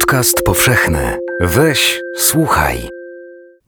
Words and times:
Podcast 0.00 0.42
powszechny. 0.44 1.18
Weź, 1.40 2.00
słuchaj. 2.16 2.88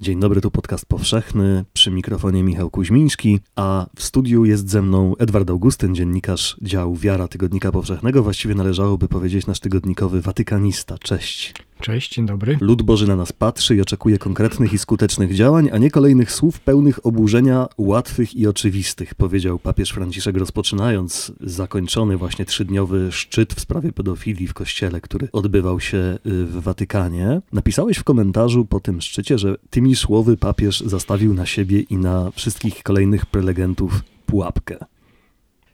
Dzień 0.00 0.20
dobry, 0.20 0.40
tu 0.40 0.50
podcast 0.50 0.86
powszechny. 0.86 1.64
Przy 1.72 1.90
mikrofonie 1.90 2.42
Michał 2.42 2.70
Kuźmiński, 2.70 3.40
a 3.56 3.86
w 3.96 4.02
studiu 4.02 4.44
jest 4.44 4.70
ze 4.70 4.82
mną 4.82 5.14
Edward 5.18 5.50
Augustyn, 5.50 5.94
dziennikarz 5.94 6.56
działu 6.62 6.96
Wiara 6.96 7.28
Tygodnika 7.28 7.72
Powszechnego. 7.72 8.22
Właściwie 8.22 8.54
należałoby 8.54 9.08
powiedzieć 9.08 9.46
nasz 9.46 9.60
tygodnikowy 9.60 10.20
watykanista. 10.20 10.98
Cześć. 10.98 11.54
Cześć, 11.82 12.14
dzień 12.14 12.26
dobry. 12.26 12.58
Lud 12.60 12.82
Boży 12.82 13.06
na 13.06 13.16
nas 13.16 13.32
patrzy 13.32 13.76
i 13.76 13.80
oczekuje 13.80 14.18
konkretnych 14.18 14.72
i 14.72 14.78
skutecznych 14.78 15.34
działań, 15.34 15.68
a 15.72 15.78
nie 15.78 15.90
kolejnych 15.90 16.32
słów 16.32 16.60
pełnych 16.60 17.06
oburzenia, 17.06 17.66
łatwych 17.78 18.34
i 18.34 18.46
oczywistych, 18.46 19.14
powiedział 19.14 19.58
papież 19.58 19.90
Franciszek, 19.90 20.36
rozpoczynając 20.36 21.32
zakończony 21.40 22.16
właśnie 22.16 22.44
trzydniowy 22.44 23.12
szczyt 23.12 23.54
w 23.54 23.60
sprawie 23.60 23.92
pedofilii 23.92 24.48
w 24.48 24.54
kościele, 24.54 25.00
który 25.00 25.28
odbywał 25.32 25.80
się 25.80 25.98
y, 25.98 26.18
w 26.24 26.62
Watykanie. 26.62 27.40
Napisałeś 27.52 27.98
w 27.98 28.04
komentarzu 28.04 28.64
po 28.64 28.80
tym 28.80 29.00
szczycie, 29.00 29.38
że 29.38 29.56
tymi 29.70 29.96
słowy 29.96 30.36
papież 30.36 30.80
zastawił 30.80 31.34
na 31.34 31.46
siebie 31.46 31.80
i 31.80 31.96
na 31.96 32.30
wszystkich 32.30 32.82
kolejnych 32.82 33.26
prelegentów 33.26 34.02
pułapkę. 34.26 34.76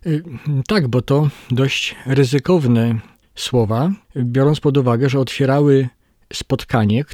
Y, 0.07 0.23
tak, 0.67 0.89
bo 0.89 1.03
to 1.03 1.29
dość 1.51 1.97
ryzykowne 2.07 3.01
słowa, 3.35 3.93
biorąc 4.17 4.61
pod 4.61 4.77
uwagę, 4.77 5.09
że 5.09 5.21
otwierały 5.21 5.89
spotkanie, 6.33 7.05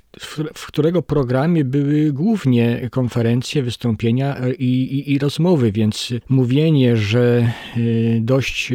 w 0.55 0.67
którego 0.67 1.03
programie 1.03 1.65
były 1.65 2.13
głównie 2.13 2.89
konferencje, 2.91 3.63
wystąpienia 3.63 4.37
e, 4.37 4.53
i, 4.53 4.99
i, 4.99 5.13
i 5.13 5.19
rozmowy, 5.19 5.73
więc 5.73 6.13
mówienie, 6.29 6.97
że 6.97 7.53
e, 7.77 7.81
dość 8.21 8.73
e, 8.73 8.75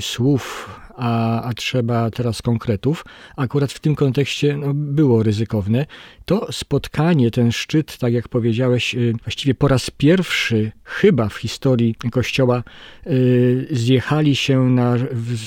słów 0.00 0.68
a, 0.96 1.42
a 1.42 1.54
trzeba 1.54 2.10
teraz 2.10 2.42
konkretów. 2.42 3.04
Akurat 3.36 3.72
w 3.72 3.78
tym 3.78 3.94
kontekście 3.94 4.56
no, 4.56 4.74
było 4.74 5.22
ryzykowne. 5.22 5.86
To 6.24 6.52
spotkanie, 6.52 7.30
ten 7.30 7.52
szczyt, 7.52 7.98
tak 7.98 8.12
jak 8.12 8.28
powiedziałeś, 8.28 8.94
y, 8.94 9.14
właściwie 9.24 9.54
po 9.54 9.68
raz 9.68 9.90
pierwszy 9.90 10.72
chyba 10.84 11.28
w 11.28 11.36
historii 11.36 11.94
Kościoła 12.10 12.62
y, 13.06 13.66
zjechali 13.70 14.36
się 14.36 14.68
na, 14.68 14.96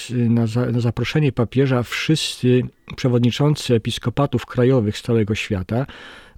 na, 0.10 0.46
na 0.72 0.80
zaproszenie 0.80 1.32
papieża 1.32 1.84
wszyscy 1.84 2.62
przewodniczący 2.96 3.76
episkopatów 3.76 4.46
krajowych 4.46 4.98
z 4.98 5.02
całego 5.02 5.36
świata. 5.36 5.86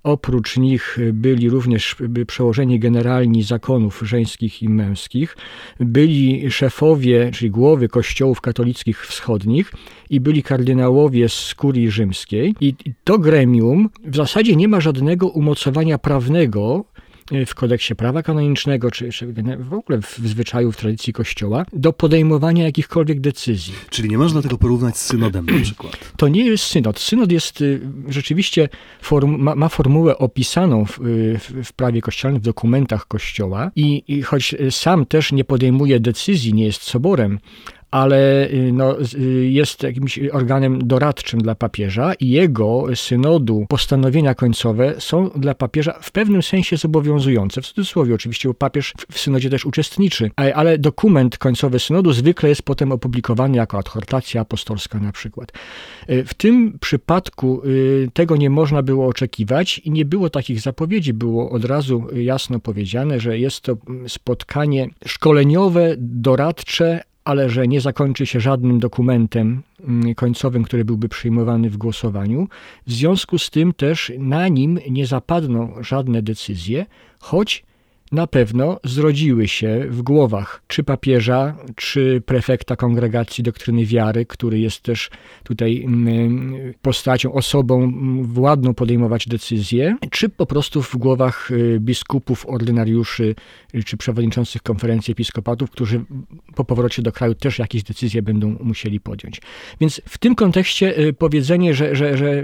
Oprócz 0.08 0.58
nich 0.58 0.98
byli 1.14 1.50
również 1.50 1.96
przełożeni 2.28 2.80
generalni 2.80 3.44
zakonów 3.44 4.02
żeńskich 4.06 4.64
i 4.64 4.70
męskich, 4.70 5.38
byli 5.80 6.52
szefowie, 6.52 7.32
czyli 7.34 7.52
głowy 7.52 7.88
kościołów 7.88 8.42
katolickich 8.42 9.06
wschodnich 9.06 9.74
i 10.10 10.20
byli 10.20 10.44
kardynałowie 10.44 11.30
z 11.30 11.56
kurii 11.56 11.92
rzymskiej. 11.92 12.56
I 12.62 12.76
to 13.04 13.20
gremium 13.20 13.90
w 14.06 14.16
zasadzie 14.16 14.56
nie 14.56 14.68
ma 14.68 14.82
żadnego 14.82 15.28
umocowania 15.28 15.98
prawnego, 15.98 16.86
w 17.46 17.56
kodeksie 17.56 17.96
prawa 17.96 18.24
kanonicznego, 18.24 18.92
czy, 18.92 19.10
w 19.60 19.74
ogóle 19.74 20.02
w 20.02 20.18
zwyczaju, 20.18 20.72
w 20.72 20.78
tradycji 20.78 21.14
Kościoła, 21.14 21.66
do 21.74 21.94
podejmowania 21.94 22.64
jakichkolwiek 22.64 23.22
decyzji. 23.22 23.74
Czyli 23.90 24.10
nie 24.10 24.18
można 24.18 24.42
tego 24.42 24.58
porównać 24.58 24.98
z 24.98 25.06
synodem 25.06 25.46
na 25.46 25.60
przykład? 25.64 26.14
To 26.18 26.28
nie 26.28 26.46
jest 26.46 26.64
synod. 26.64 27.00
Synod 27.00 27.32
jest 27.32 27.62
y, 27.62 27.82
rzeczywiście, 28.08 28.70
form, 29.02 29.38
ma, 29.38 29.56
ma, 29.56 29.70
formułę 29.70 30.18
opisaną 30.18 30.86
w, 30.86 31.00
y, 31.00 31.40
w, 31.40 31.68
w, 31.68 31.74
prawie 31.74 32.02
kościelnym, 32.02 32.42
w 32.42 32.44
dokumentach 32.44 33.08
Kościoła 33.08 33.72
i, 33.76 34.04
i 34.08 34.22
choć 34.22 34.56
sam 34.70 35.06
też 35.06 35.32
nie 35.32 35.44
podejmuje 35.44 36.00
decyzji, 36.00 36.54
nie 36.54 36.66
jest 36.66 36.82
soborem, 36.82 37.40
ale 37.92 38.50
y, 38.52 38.72
no, 38.74 38.96
y, 39.14 39.50
jest 39.50 39.84
jakimś 39.84 40.20
organem 40.20 40.88
doradczym 40.88 41.42
dla 41.42 41.56
papieża 41.56 42.14
i 42.14 42.30
jego 42.30 42.86
synodu 42.96 43.66
postanowienia 43.70 44.36
końcowe 44.36 44.96
są 45.00 45.30
dla 45.30 45.56
papieża 45.56 46.00
w 46.02 46.12
pewnym 46.12 46.44
sensie 46.44 46.78
zobowiązujące. 46.78 47.62
W 47.62 47.68
cudzysłowie 47.68 48.16
oczywiście, 48.16 48.50
bo 48.50 48.54
papież 48.54 48.94
w 49.12 49.20
synodzie 49.20 49.50
też 49.50 49.66
uczestniczy, 49.66 50.32
ale 50.36 50.78
dokument 50.78 51.38
końcowy 51.38 51.80
synodu 51.80 52.14
zwykle 52.14 52.50
jest 52.50 52.62
potem 52.62 52.92
opublikowany 52.92 53.58
jako 53.58 53.78
adhortacja 53.78 54.42
apostolska 54.42 55.00
na 55.00 55.12
przykład. 55.12 55.52
Y, 56.10 56.24
w 56.26 56.34
tym 56.34 56.80
przypadku 56.80 57.62
tego 58.14 58.36
nie 58.36 58.50
można 58.50 58.84
było 58.84 59.08
oczekiwać 59.08 59.80
i 59.80 59.92
nie 59.92 60.06
było 60.06 60.30
takich 60.30 60.62
zapowiedzi. 60.62 61.14
Było 61.14 61.50
od 61.50 61.66
razu 61.66 62.08
jasno 62.16 62.60
powiedziane, 62.60 63.20
że 63.20 63.40
jest 63.40 63.62
to 63.62 63.78
spotkanie 64.08 64.88
szkoleniowe, 65.06 65.96
doradcze, 65.98 67.04
ale 67.28 67.50
że 67.50 67.68
nie 67.68 67.82
zakończy 67.82 68.26
się 68.26 68.40
żadnym 68.40 68.80
dokumentem 68.80 69.62
mm, 69.80 70.16
końcowym, 70.16 70.64
który 70.64 70.86
byłby 70.86 71.10
przyjmowany 71.10 71.70
w 71.70 71.78
głosowaniu. 71.78 72.48
W 72.88 72.92
związku 72.92 73.38
z 73.38 73.50
tym 73.50 73.74
też 73.74 74.12
na 74.20 74.48
nim 74.48 74.80
nie 74.90 75.06
zapadną 75.08 75.74
żadne 75.82 76.22
decyzje, 76.22 76.86
choć 77.20 77.64
na 78.12 78.28
pewno 78.28 78.80
zrodziły 78.84 79.48
się 79.48 79.86
w 79.90 80.02
głowach 80.02 80.62
czy 80.68 80.84
papieża, 80.84 81.56
czy 81.76 82.22
prefekta 82.26 82.76
kongregacji 82.76 83.44
doktryny 83.44 83.86
wiary, 83.86 84.26
który 84.26 84.60
jest 84.60 84.82
też 84.82 85.10
tutaj 85.44 85.84
mm, 85.84 86.54
postacią, 86.82 87.34
osobą 87.34 87.94
władną 88.22 88.74
podejmować 88.74 89.28
decyzje, 89.28 89.98
czy 90.12 90.30
po 90.30 90.46
prostu 90.46 90.82
w 90.82 90.98
głowach 90.98 91.52
y, 91.52 91.80
biskupów, 91.80 92.46
ordynariuszy, 92.46 93.36
y, 93.76 93.84
czy 93.84 93.98
przewodniczących 93.98 94.62
konferencji 94.62 95.12
episkopatów, 95.12 95.72
którzy 95.72 96.06
po 96.56 96.66
powrocie 96.66 97.02
do 97.02 97.12
kraju 97.12 97.36
też 97.36 97.60
jakieś 97.60 97.84
decyzje 97.84 98.22
będą 98.22 98.56
musieli 98.60 99.00
podjąć. 99.00 99.42
Więc 99.82 100.02
w 100.06 100.18
tym 100.18 100.36
kontekście 100.36 101.00
y, 101.00 101.14
powiedzenie, 101.14 101.74
że, 101.74 101.96
że, 101.96 102.18
że 102.18 102.44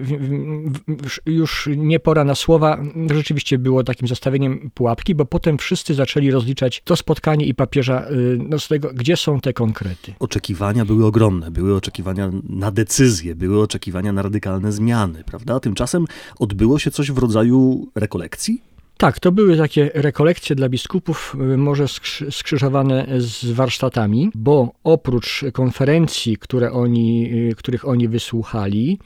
już 1.25 1.69
nie 1.77 1.99
pora 1.99 2.23
na 2.23 2.35
słowa, 2.35 2.83
rzeczywiście 3.13 3.57
było 3.57 3.83
takim 3.83 4.07
zastawieniem 4.07 4.71
pułapki, 4.73 5.15
bo 5.15 5.25
potem 5.25 5.52
potem 5.53 5.57
wszyscy 5.57 5.93
zaczęli 5.93 6.31
rozliczać 6.31 6.81
to 6.85 6.95
spotkanie 6.95 7.45
i 7.45 7.53
papieża 7.53 8.09
y, 8.09 8.37
no, 8.49 8.59
z 8.59 8.67
tego, 8.67 8.89
gdzie 8.93 9.17
są 9.17 9.39
te 9.39 9.53
konkrety. 9.53 10.13
Oczekiwania 10.19 10.85
były 10.85 11.05
ogromne, 11.05 11.51
były 11.51 11.75
oczekiwania 11.75 12.31
na 12.49 12.71
decyzje, 12.71 13.35
były 13.35 13.61
oczekiwania 13.61 14.13
na 14.13 14.21
radykalne 14.21 14.71
zmiany, 14.71 15.23
prawda? 15.23 15.59
Tymczasem 15.59 16.05
odbyło 16.39 16.79
się 16.79 16.91
coś 16.91 17.11
w 17.11 17.17
rodzaju 17.17 17.87
rekolekcji? 17.95 18.61
Tak, 18.97 19.19
to 19.19 19.31
były 19.31 19.57
takie 19.57 19.91
rekolekcje 19.93 20.55
dla 20.55 20.69
biskupów, 20.69 21.35
y, 21.53 21.57
może 21.57 21.85
skrzyżowane 22.31 23.07
z 23.17 23.51
warsztatami, 23.51 24.31
bo 24.35 24.73
oprócz 24.83 25.45
konferencji, 25.53 26.37
które 26.37 26.71
oni, 26.71 27.29
y, 27.51 27.55
których 27.55 27.87
oni 27.87 28.07
wysłuchali, 28.07 28.99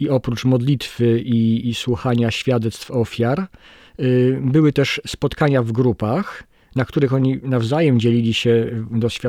i 0.00 0.08
oprócz 0.08 0.44
modlitwy 0.44 1.20
i, 1.20 1.68
i 1.68 1.74
słuchania 1.74 2.30
świadectw 2.30 2.90
ofiar, 2.90 3.48
były 4.40 4.72
też 4.72 5.00
spotkania 5.06 5.62
w 5.62 5.72
grupach, 5.72 6.48
na 6.76 6.84
których 6.84 7.14
oni 7.14 7.40
nawzajem 7.42 8.00
dzielili 8.00 8.34
się 8.34 8.70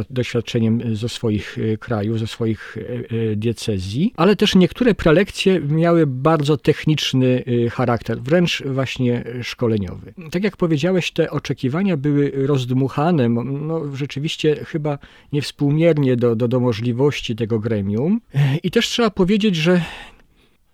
doświadczeniem 0.09 0.95
ze 0.95 1.09
swoich 1.09 1.57
y, 1.57 1.77
krajów, 1.77 2.19
ze 2.19 2.27
swoich 2.27 2.77
y, 2.77 3.35
diecezji, 3.35 4.13
ale 4.17 4.35
też 4.35 4.55
niektóre 4.55 4.93
prelekcje 4.93 5.59
miały 5.59 6.07
bardzo 6.07 6.57
techniczny 6.57 7.43
charakter, 7.71 8.21
wręcz 8.21 8.63
właśnie 8.65 9.23
szkoleniowy. 9.41 10.13
Tak 10.31 10.43
jak 10.43 10.57
powiedziałeś, 10.57 11.11
te 11.11 11.31
oczekiwania 11.31 11.97
były 11.97 12.31
rozdmuchane, 12.35 13.29
no, 13.29 13.95
rzeczywiście 13.95 14.55
chyba 14.65 14.97
niewspółmiernie 15.33 16.15
do, 16.15 16.35
do, 16.35 16.47
do 16.47 16.59
możliwości 16.59 17.35
tego 17.35 17.59
gremium. 17.59 18.21
I 18.63 18.71
też 18.71 18.87
trzeba 18.87 19.09
powiedzieć, 19.09 19.55
że 19.55 19.81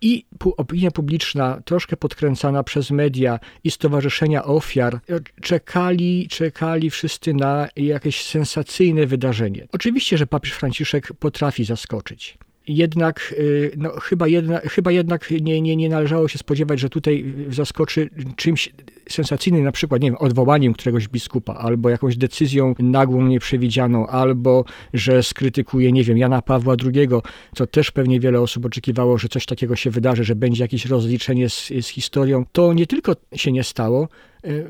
i 0.00 0.24
opinia 0.56 0.90
publiczna, 0.90 1.60
troszkę 1.64 1.96
podkręcana 1.96 2.62
przez 2.62 2.90
media 2.90 3.38
i 3.64 3.70
stowarzyszenia 3.70 4.44
ofiar, 4.44 5.00
czekali, 5.40 6.28
czekali 6.30 6.90
wszyscy 6.90 7.34
na 7.34 7.68
jakieś 7.76 8.24
sensacyjne 8.24 9.06
wydarzenie. 9.06 9.68
Oczywiście, 9.72 10.18
że 10.18 10.26
papież 10.26 10.52
Franciszek 10.52 11.12
potrafi 11.12 11.64
zaskoczyć 11.64 12.38
jednak, 12.68 13.34
y, 13.38 13.70
no, 13.76 13.90
chyba, 13.90 14.28
jedna, 14.28 14.58
chyba 14.58 14.92
jednak 14.92 15.30
nie, 15.30 15.60
nie, 15.60 15.76
nie 15.76 15.88
należało 15.88 16.28
się 16.28 16.38
spodziewać, 16.38 16.80
że 16.80 16.88
tutaj 16.88 17.34
zaskoczy 17.48 18.10
czymś 18.36 18.72
sensacyjnym, 19.08 19.64
na 19.64 19.72
przykład, 19.72 20.02
nie 20.02 20.10
wiem, 20.10 20.18
odwołaniem 20.18 20.72
któregoś 20.72 21.08
biskupa, 21.08 21.54
albo 21.54 21.90
jakąś 21.90 22.16
decyzją 22.16 22.74
nagłą, 22.78 23.26
nieprzewidzianą, 23.26 24.06
albo 24.06 24.64
że 24.94 25.22
skrytykuje, 25.22 25.92
nie 25.92 26.04
wiem, 26.04 26.18
Jana 26.18 26.42
Pawła 26.42 26.74
II, 26.84 27.08
co 27.54 27.66
też 27.66 27.90
pewnie 27.90 28.20
wiele 28.20 28.40
osób 28.40 28.66
oczekiwało, 28.66 29.18
że 29.18 29.28
coś 29.28 29.46
takiego 29.46 29.76
się 29.76 29.90
wydarzy, 29.90 30.24
że 30.24 30.34
będzie 30.34 30.64
jakieś 30.64 30.86
rozliczenie 30.86 31.48
z, 31.50 31.68
z 31.80 31.88
historią. 31.88 32.44
To 32.52 32.72
nie 32.72 32.86
tylko 32.86 33.12
się 33.34 33.52
nie 33.52 33.64
stało, 33.64 34.08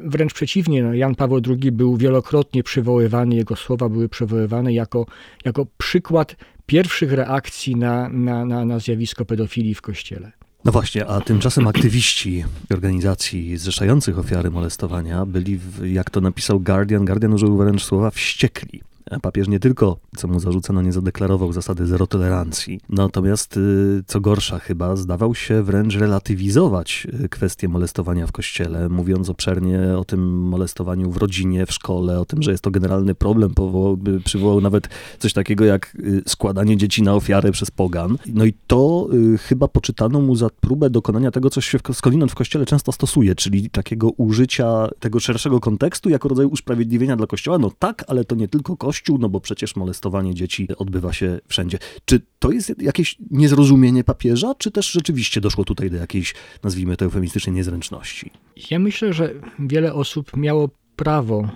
Wręcz 0.05 0.35
przeciwnie, 0.35 0.83
no 0.83 0.95
Jan 0.95 1.15
Paweł 1.15 1.41
II 1.49 1.73
był 1.73 1.97
wielokrotnie 1.97 2.63
przywoływany, 2.63 3.35
jego 3.35 3.57
słowa 3.57 3.89
były 3.89 4.09
przywoływane 4.09 4.73
jako, 4.73 5.07
jako 5.45 5.67
przykład 5.79 6.37
pierwszych 6.67 7.13
reakcji 7.13 7.77
na, 7.77 8.09
na, 8.09 8.45
na, 8.45 8.65
na 8.65 8.79
zjawisko 8.79 9.25
pedofilii 9.25 9.75
w 9.75 9.83
kościele. 9.83 10.33
No 10.65 10.73
właśnie, 10.73 11.07
a 11.07 11.21
tymczasem 11.21 11.67
aktywiści 11.67 12.45
organizacji 12.71 13.57
zrzeszających 13.57 14.19
ofiary 14.19 14.51
molestowania 14.51 15.27
byli, 15.27 15.61
jak 15.85 16.11
to 16.11 16.21
napisał 16.21 16.61
Guardian, 16.61 17.05
Guardian 17.05 17.33
użył 17.33 17.57
wręcz 17.57 17.85
słowa 17.85 18.11
wściekli. 18.11 18.81
Papież 19.23 19.49
nie 19.49 19.61
tylko, 19.61 19.97
co 20.17 20.29
mu 20.29 20.41
zarzucono, 20.41 20.83
nie 20.83 20.93
zadeklarował 20.93 21.53
zasady 21.53 21.87
zero 21.87 22.07
tolerancji, 22.07 22.81
natomiast 22.89 23.57
y, 23.57 24.03
co 24.07 24.21
gorsza 24.21 24.59
chyba, 24.59 24.97
zdawał 24.97 25.35
się 25.35 25.63
wręcz 25.63 25.97
relatywizować 25.97 27.07
y, 27.25 27.29
kwestię 27.29 27.69
molestowania 27.69 28.27
w 28.27 28.33
kościele, 28.33 28.89
mówiąc 28.89 29.31
obszernie 29.31 29.81
o 29.99 30.05
tym 30.05 30.39
molestowaniu 30.39 31.11
w 31.11 31.17
rodzinie, 31.17 31.67
w 31.67 31.73
szkole, 31.73 32.21
o 32.21 32.25
tym, 32.25 32.43
że 32.43 32.51
jest 32.51 32.63
to 32.63 32.71
generalny 32.71 33.15
problem, 33.15 33.55
powołał, 33.55 33.99
przywołał 34.25 34.61
nawet 34.61 34.89
coś 35.19 35.33
takiego 35.33 35.65
jak 35.65 35.97
y, 36.01 36.23
składanie 36.27 36.77
dzieci 36.77 37.03
na 37.03 37.15
ofiarę 37.15 37.53
przez 37.53 37.71
pogan. 37.71 38.19
No 38.27 38.45
i 38.45 38.55
to 38.67 39.09
chyba 39.41 39.69
poczytano 39.69 40.21
mu 40.21 40.37
za 40.37 40.51
próbę 40.61 40.91
dokonania 40.91 41.31
tego, 41.31 41.51
co 41.51 41.61
się 41.61 41.79
skądinąd 41.93 42.33
w 42.33 42.35
kościele 42.35 42.67
często 42.67 42.93
stosuje, 42.93 43.35
czyli 43.35 43.71
takiego 43.71 44.11
użycia 44.11 44.89
tego 45.01 45.21
szerszego 45.21 45.61
kontekstu 45.61 46.11
jako 46.11 46.29
rodzaju 46.29 46.49
usprawiedliwienia 46.49 47.17
dla 47.17 47.27
kościoła. 47.27 47.59
No 47.59 47.71
tak, 47.79 48.05
ale 48.09 48.25
to 48.25 48.35
nie 48.35 48.49
tylko 48.49 48.77
kościół, 48.77 48.96
no 49.19 49.29
bo 49.29 49.41
przecież 49.41 49.77
molestowanie 49.77 50.35
dzieci 50.35 50.69
odbywa 50.77 51.13
się 51.13 51.39
wszędzie. 51.49 51.79
Czy 52.05 52.21
to 52.39 52.51
jest 52.51 52.83
jakieś 52.83 53.17
niezrozumienie 53.31 54.05
papieża, 54.05 54.55
czy 54.55 54.71
też 54.71 54.93
rzeczywiście 54.93 55.41
doszło 55.41 55.65
tutaj 55.65 55.91
do 55.91 55.97
jakiejś, 55.97 56.35
nazwijmy 56.63 56.97
to 56.97 57.05
eufemistycznej 57.05 57.57
niezręczności? 57.57 58.31
Ja 58.71 58.79
myślę, 58.79 59.13
że 59.13 59.35
wiele 59.59 59.95
osób 59.95 60.37
miało 60.37 60.69
prawo 60.97 61.49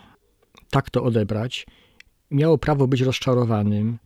tak 0.70 0.90
to 0.90 1.04
odebrać, 1.04 1.66
miało 2.30 2.58
prawo 2.58 2.86
być 2.86 3.00
rozczarowanym, 3.00 3.98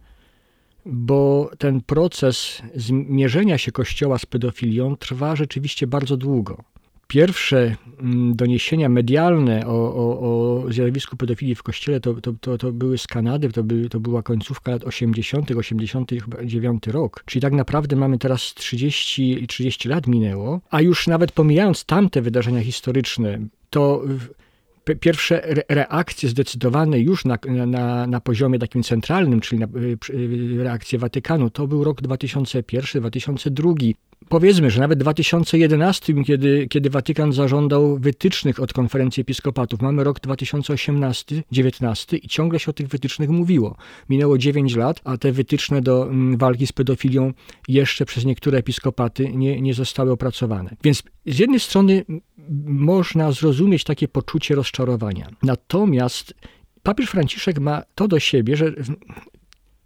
bo 0.86 1.50
ten 1.58 1.80
proces 1.80 2.62
zmierzenia 2.74 3.58
się 3.58 3.72
Kościoła 3.72 4.18
z 4.18 4.26
pedofilią 4.26 4.96
trwa 4.96 5.36
rzeczywiście 5.36 5.86
bardzo 5.86 6.16
długo. 6.16 6.64
Pierwsze 7.08 7.76
mm, 8.00 8.36
doniesienia 8.36 8.88
medialne 8.88 9.66
o, 9.66 9.94
o, 9.94 10.20
o 10.20 10.72
zjawisku 10.72 11.16
pedofilii 11.16 11.54
w 11.54 11.62
Kościele 11.62 12.00
to, 12.00 12.14
to, 12.14 12.32
to, 12.40 12.58
to 12.58 12.72
były 12.72 12.98
z 12.98 13.06
Kanady, 13.06 13.48
to, 13.48 13.62
by, 13.62 13.88
to 13.88 14.00
była 14.00 14.22
końcówka 14.22 14.72
lat 14.72 14.84
80., 14.84 15.50
89 15.50 16.86
rok. 16.86 17.22
Czyli 17.26 17.40
tak 17.40 17.52
naprawdę 17.52 17.96
mamy 17.96 18.18
teraz 18.18 18.54
30, 18.54 19.46
30 19.46 19.88
lat 19.88 20.06
minęło, 20.06 20.60
a 20.70 20.80
już 20.80 21.06
nawet 21.06 21.32
pomijając 21.32 21.84
tamte 21.84 22.22
wydarzenia 22.22 22.60
historyczne, 22.60 23.38
to 23.70 24.02
pierwsze 25.00 25.44
re- 25.44 25.62
reakcje 25.68 26.28
zdecydowane 26.28 27.00
już 27.00 27.24
na, 27.24 27.38
na, 27.66 28.06
na 28.06 28.20
poziomie 28.20 28.58
takim 28.58 28.82
centralnym, 28.82 29.40
czyli 29.40 29.60
na, 29.60 29.66
y, 29.66 29.98
y, 30.10 30.62
reakcje 30.62 30.98
Watykanu, 30.98 31.50
to 31.50 31.66
był 31.66 31.84
rok 31.84 32.02
2001-2002. 32.02 33.94
Powiedzmy, 34.28 34.70
że 34.70 34.80
nawet 34.80 34.98
w 34.98 35.02
2011, 35.02 36.24
kiedy, 36.26 36.66
kiedy 36.68 36.90
Watykan 36.90 37.32
zażądał 37.32 37.98
wytycznych 37.98 38.60
od 38.60 38.72
konferencji 38.72 39.20
episkopatów, 39.20 39.82
mamy 39.82 40.04
rok 40.04 40.20
2018-19 40.20 42.18
i 42.22 42.28
ciągle 42.28 42.58
się 42.58 42.70
o 42.70 42.72
tych 42.72 42.88
wytycznych 42.88 43.30
mówiło. 43.30 43.76
Minęło 44.08 44.38
9 44.38 44.76
lat, 44.76 45.00
a 45.04 45.16
te 45.16 45.32
wytyczne 45.32 45.82
do 45.82 46.06
mm, 46.06 46.36
walki 46.36 46.66
z 46.66 46.72
pedofilią 46.72 47.32
jeszcze 47.68 48.04
przez 48.04 48.24
niektóre 48.24 48.58
episkopaty 48.58 49.28
nie, 49.34 49.60
nie 49.60 49.74
zostały 49.74 50.12
opracowane. 50.12 50.76
Więc 50.84 51.02
z 51.26 51.38
jednej 51.38 51.60
strony 51.60 52.04
można 52.66 53.32
zrozumieć 53.32 53.84
takie 53.84 54.08
poczucie 54.08 54.54
rozczarowania. 54.54 54.73
Natomiast 55.42 56.34
papież 56.82 57.10
Franciszek 57.10 57.58
ma 57.58 57.82
to 57.94 58.08
do 58.08 58.20
siebie, 58.20 58.56
że 58.56 58.72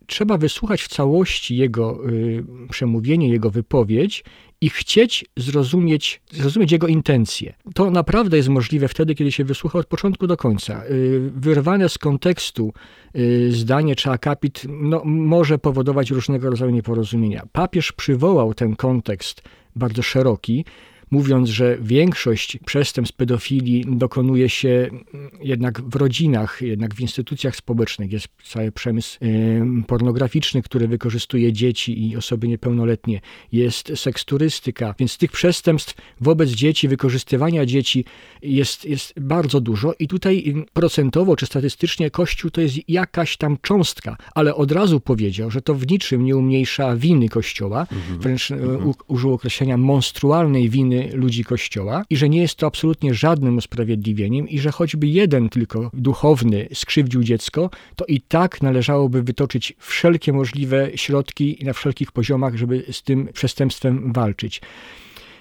trzeba 0.09 0.39
wysłuchać 0.39 0.83
w 0.83 0.89
całości 0.89 1.57
jego 1.57 2.09
y, 2.11 2.45
przemówienie, 2.71 3.29
jego 3.29 3.51
wypowiedź 3.51 4.25
i 4.61 4.71
chcieć 4.71 5.27
zrozumieć, 5.37 6.21
zrozumieć 6.31 6.73
jego 6.73 6.87
intencje. 6.87 7.55
To 7.75 7.91
naprawdę 7.91 8.37
jest 8.37 8.49
możliwe 8.49 8.89
wtedy, 8.89 9.15
kiedy 9.15 9.33
się 9.33 9.45
wysłucha 9.45 9.79
od 9.79 9.87
początku 9.87 10.27
do 10.27 10.37
końca. 10.37 10.85
Y, 10.85 11.31
Wyrwane 11.35 11.89
z 11.89 11.99
kontekstu 11.99 12.73
y, 13.17 13.53
zdanie 13.53 13.97
czy 13.97 14.11
akapit 14.11 14.63
no, 14.69 15.03
może 15.05 15.59
powodować 15.59 16.11
różnego 16.11 16.51
rodzaju 16.51 16.71
nieporozumienia. 16.71 17.47
Papież 17.53 17.93
przywołał 17.93 18.55
ten 18.55 18.77
kontekst 18.77 19.43
bardzo 19.77 20.03
szeroki, 20.03 20.65
mówiąc, 21.11 21.49
że 21.49 21.79
większość 21.81 22.59
przestępstw 22.67 23.17
pedofilii 23.17 23.85
dokonuje 23.89 24.49
się 24.49 24.69
mm, 24.69 25.31
jednak 25.43 25.83
w 25.83 25.97
rodzinach, 25.97 26.63
jednak 26.63 26.95
w 26.95 27.01
instytucjach 27.01 27.57
społecznych. 27.57 28.13
Jest 28.13 28.29
cały 28.45 28.73
przemysł 28.73 29.19
em, 29.21 29.85
pornograficzny, 29.87 30.63
który 30.63 30.89
wykorzystuje 30.89 31.53
dzieci 31.53 32.09
i 32.09 32.17
osoby 32.17 32.49
niepełnoletnie. 32.49 33.21
Jest 33.53 33.93
seksturystyka, 33.97 34.95
więc 34.99 35.19
tych 35.19 35.33
przestępstw 35.33 35.95
wobec 36.21 36.51
dzieci, 36.51 36.89
wykorzystywania 36.89 37.67
dzieci 37.67 38.05
jest, 38.43 38.85
jest 38.85 39.21
bardzo 39.21 39.61
dużo. 39.61 39.95
I 39.99 40.09
tutaj 40.09 40.55
procentowo 40.73 41.37
czy 41.37 41.47
statystycznie 41.47 42.11
Kościół 42.11 42.51
to 42.51 42.61
jest 42.61 42.77
jakaś 42.89 43.37
tam 43.37 43.57
cząstka, 43.63 44.17
ale 44.35 44.55
od 44.55 44.73
razu 44.73 45.01
powiedział, 45.01 45.51
że 45.51 45.63
to 45.63 45.75
w 45.75 45.91
niczym 45.91 46.25
nie 46.25 46.37
umniejsza 46.37 46.97
winy 46.97 47.29
Kościoła, 47.29 47.87
wręcz 48.21 48.51
e, 48.51 48.57
u, 48.79 48.95
użył 49.09 49.33
określenia 49.33 49.77
monstrualnej 49.77 50.69
winy 50.69 50.98
ludzi 51.13 51.45
Kościoła 51.45 52.05
i 52.11 52.17
że 52.17 52.29
nie 52.29 52.41
jest 52.41 52.55
to 52.55 52.67
absolutnie 52.67 53.15
żadnym 53.15 53.57
usprawiedliwieniem 53.57 54.49
i 54.49 54.59
że 54.59 54.71
choćby 54.71 55.07
jeden 55.07 55.49
tylko 55.49 55.91
duchowny 55.95 56.69
skrzywdził 56.75 57.23
dziecko, 57.23 57.71
to 57.97 58.05
i 58.05 58.21
tak 58.21 58.63
należałoby 58.63 59.23
wytoczyć 59.23 59.75
wszelkie 59.79 60.33
możliwe 60.33 60.91
środki 60.95 61.59
na 61.65 61.73
wszelkich 61.73 62.13
poziomach, 62.13 62.57
żeby 62.57 62.85
z 62.91 63.03
tym 63.03 63.29
przestępstwem 63.33 64.13
walczyć. 64.13 64.61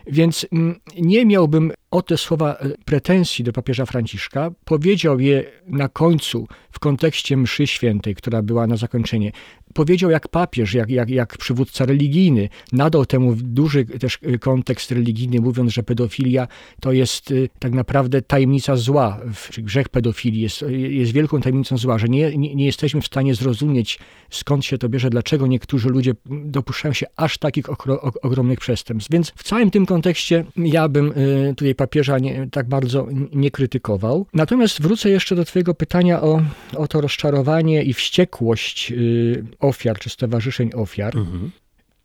Więc 0.07 0.45
mm, 0.51 0.79
nie 0.97 1.25
miałbym 1.25 1.71
o 1.91 2.01
te 2.01 2.17
słowa 2.17 2.53
e, 2.53 2.69
pretensji 2.85 3.43
do 3.45 3.53
papieża 3.53 3.85
Franciszka. 3.85 4.51
Powiedział 4.65 5.19
je 5.19 5.43
na 5.67 5.89
końcu 5.89 6.47
w 6.71 6.79
kontekście 6.79 7.37
mszy 7.37 7.67
świętej, 7.67 8.15
która 8.15 8.41
była 8.41 8.67
na 8.67 8.77
zakończenie. 8.77 9.31
Powiedział 9.73 10.09
jak 10.09 10.27
papież, 10.27 10.73
jak, 10.73 10.89
jak, 10.89 11.09
jak 11.09 11.37
przywódca 11.37 11.85
religijny. 11.85 12.49
Nadał 12.71 13.05
temu 13.05 13.35
duży 13.35 13.85
też 13.85 14.19
e, 14.23 14.37
kontekst 14.37 14.91
religijny, 14.91 15.41
mówiąc, 15.41 15.71
że 15.71 15.83
pedofilia 15.83 16.47
to 16.81 16.91
jest 16.91 17.31
e, 17.31 17.35
tak 17.59 17.71
naprawdę 17.71 18.21
tajemnica 18.21 18.75
zła, 18.75 19.19
czy 19.49 19.61
grzech 19.61 19.89
pedofilii 19.89 20.41
jest, 20.41 20.65
jest 20.71 21.11
wielką 21.11 21.41
tajemnicą 21.41 21.77
zła, 21.77 21.97
że 21.97 22.07
nie, 22.07 22.37
nie, 22.37 22.55
nie 22.55 22.65
jesteśmy 22.65 23.01
w 23.01 23.05
stanie 23.05 23.35
zrozumieć 23.35 23.99
skąd 24.29 24.65
się 24.65 24.77
to 24.77 24.89
bierze, 24.89 25.09
dlaczego 25.09 25.47
niektórzy 25.47 25.89
ludzie 25.89 26.13
dopuszczają 26.25 26.93
się 26.93 27.05
aż 27.15 27.37
takich 27.37 27.69
okro, 27.69 28.01
ogromnych 28.21 28.59
przestępstw. 28.59 29.11
Więc 29.11 29.33
w 29.35 29.43
całym 29.43 29.71
tym 29.71 29.85
kontekście 29.85 30.45
ja 30.57 30.89
bym 30.89 31.13
tutaj 31.57 31.75
papieża 31.77 32.19
nie, 32.19 32.47
tak 32.51 32.67
bardzo 32.69 33.07
nie 33.33 33.51
krytykował. 33.51 34.25
Natomiast 34.33 34.81
wrócę 34.81 35.09
jeszcze 35.09 35.35
do 35.35 35.45
Twojego 35.45 35.73
pytania 35.73 36.21
o, 36.21 36.41
o 36.75 36.87
to 36.87 37.01
rozczarowanie 37.01 37.83
i 37.83 37.93
wściekłość 37.93 38.91
y, 38.91 39.45
ofiar 39.59 39.99
czy 39.99 40.09
stowarzyszeń 40.09 40.69
ofiar. 40.75 41.13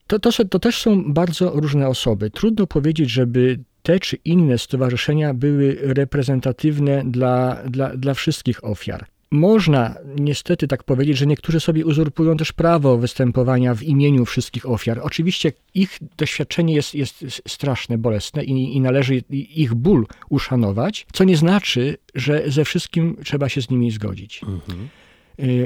To, 0.07 0.19
to, 0.19 0.33
są- 0.33 0.49
to 0.49 0.59
też 0.59 0.81
są 0.81 1.13
bardzo 1.13 1.51
różne 1.51 1.89
osoby. 1.89 2.31
Trudno 2.31 2.67
powiedzieć, 2.67 3.11
żeby 3.11 3.59
te 3.83 4.01
czy 4.01 4.17
inne 4.25 4.59
stowarzyszenia 4.59 5.35
były 5.35 5.79
reprezentatywne 5.81 7.03
dla, 7.07 7.57
dla, 7.67 7.97
dla 7.97 8.15
wszystkich 8.15 8.65
ofiar. 8.65 9.07
Można 9.33 9.95
niestety 10.17 10.69
tak 10.69 10.85
powiedzieć, 10.85 11.19
że 11.19 11.27
niektórzy 11.27 11.61
sobie 11.61 11.87
uzurpują 11.87 12.37
też 12.37 12.53
prawo 12.53 12.99
występowania 12.99 13.75
w 13.75 13.83
imieniu 13.83 14.25
wszystkich 14.25 14.69
ofiar. 14.69 15.01
Oczywiście 15.03 15.53
ich 15.75 15.99
doświadczenie 16.17 16.75
jest, 16.75 16.95
jest 16.95 17.25
straszne, 17.49 17.99
bolesne 17.99 18.45
i, 18.45 18.77
i 18.77 18.81
należy 18.81 19.15
ich 19.31 19.75
ból 19.75 20.07
uszanować, 20.29 21.07
co 21.13 21.25
nie 21.25 21.37
znaczy, 21.37 21.97
że 22.15 22.43
ze 22.47 22.65
wszystkim 22.65 23.17
trzeba 23.25 23.49
się 23.49 23.63
z 23.63 23.71
nimi 23.71 23.91
zgodzić 23.91 24.41
y, 24.43 25.02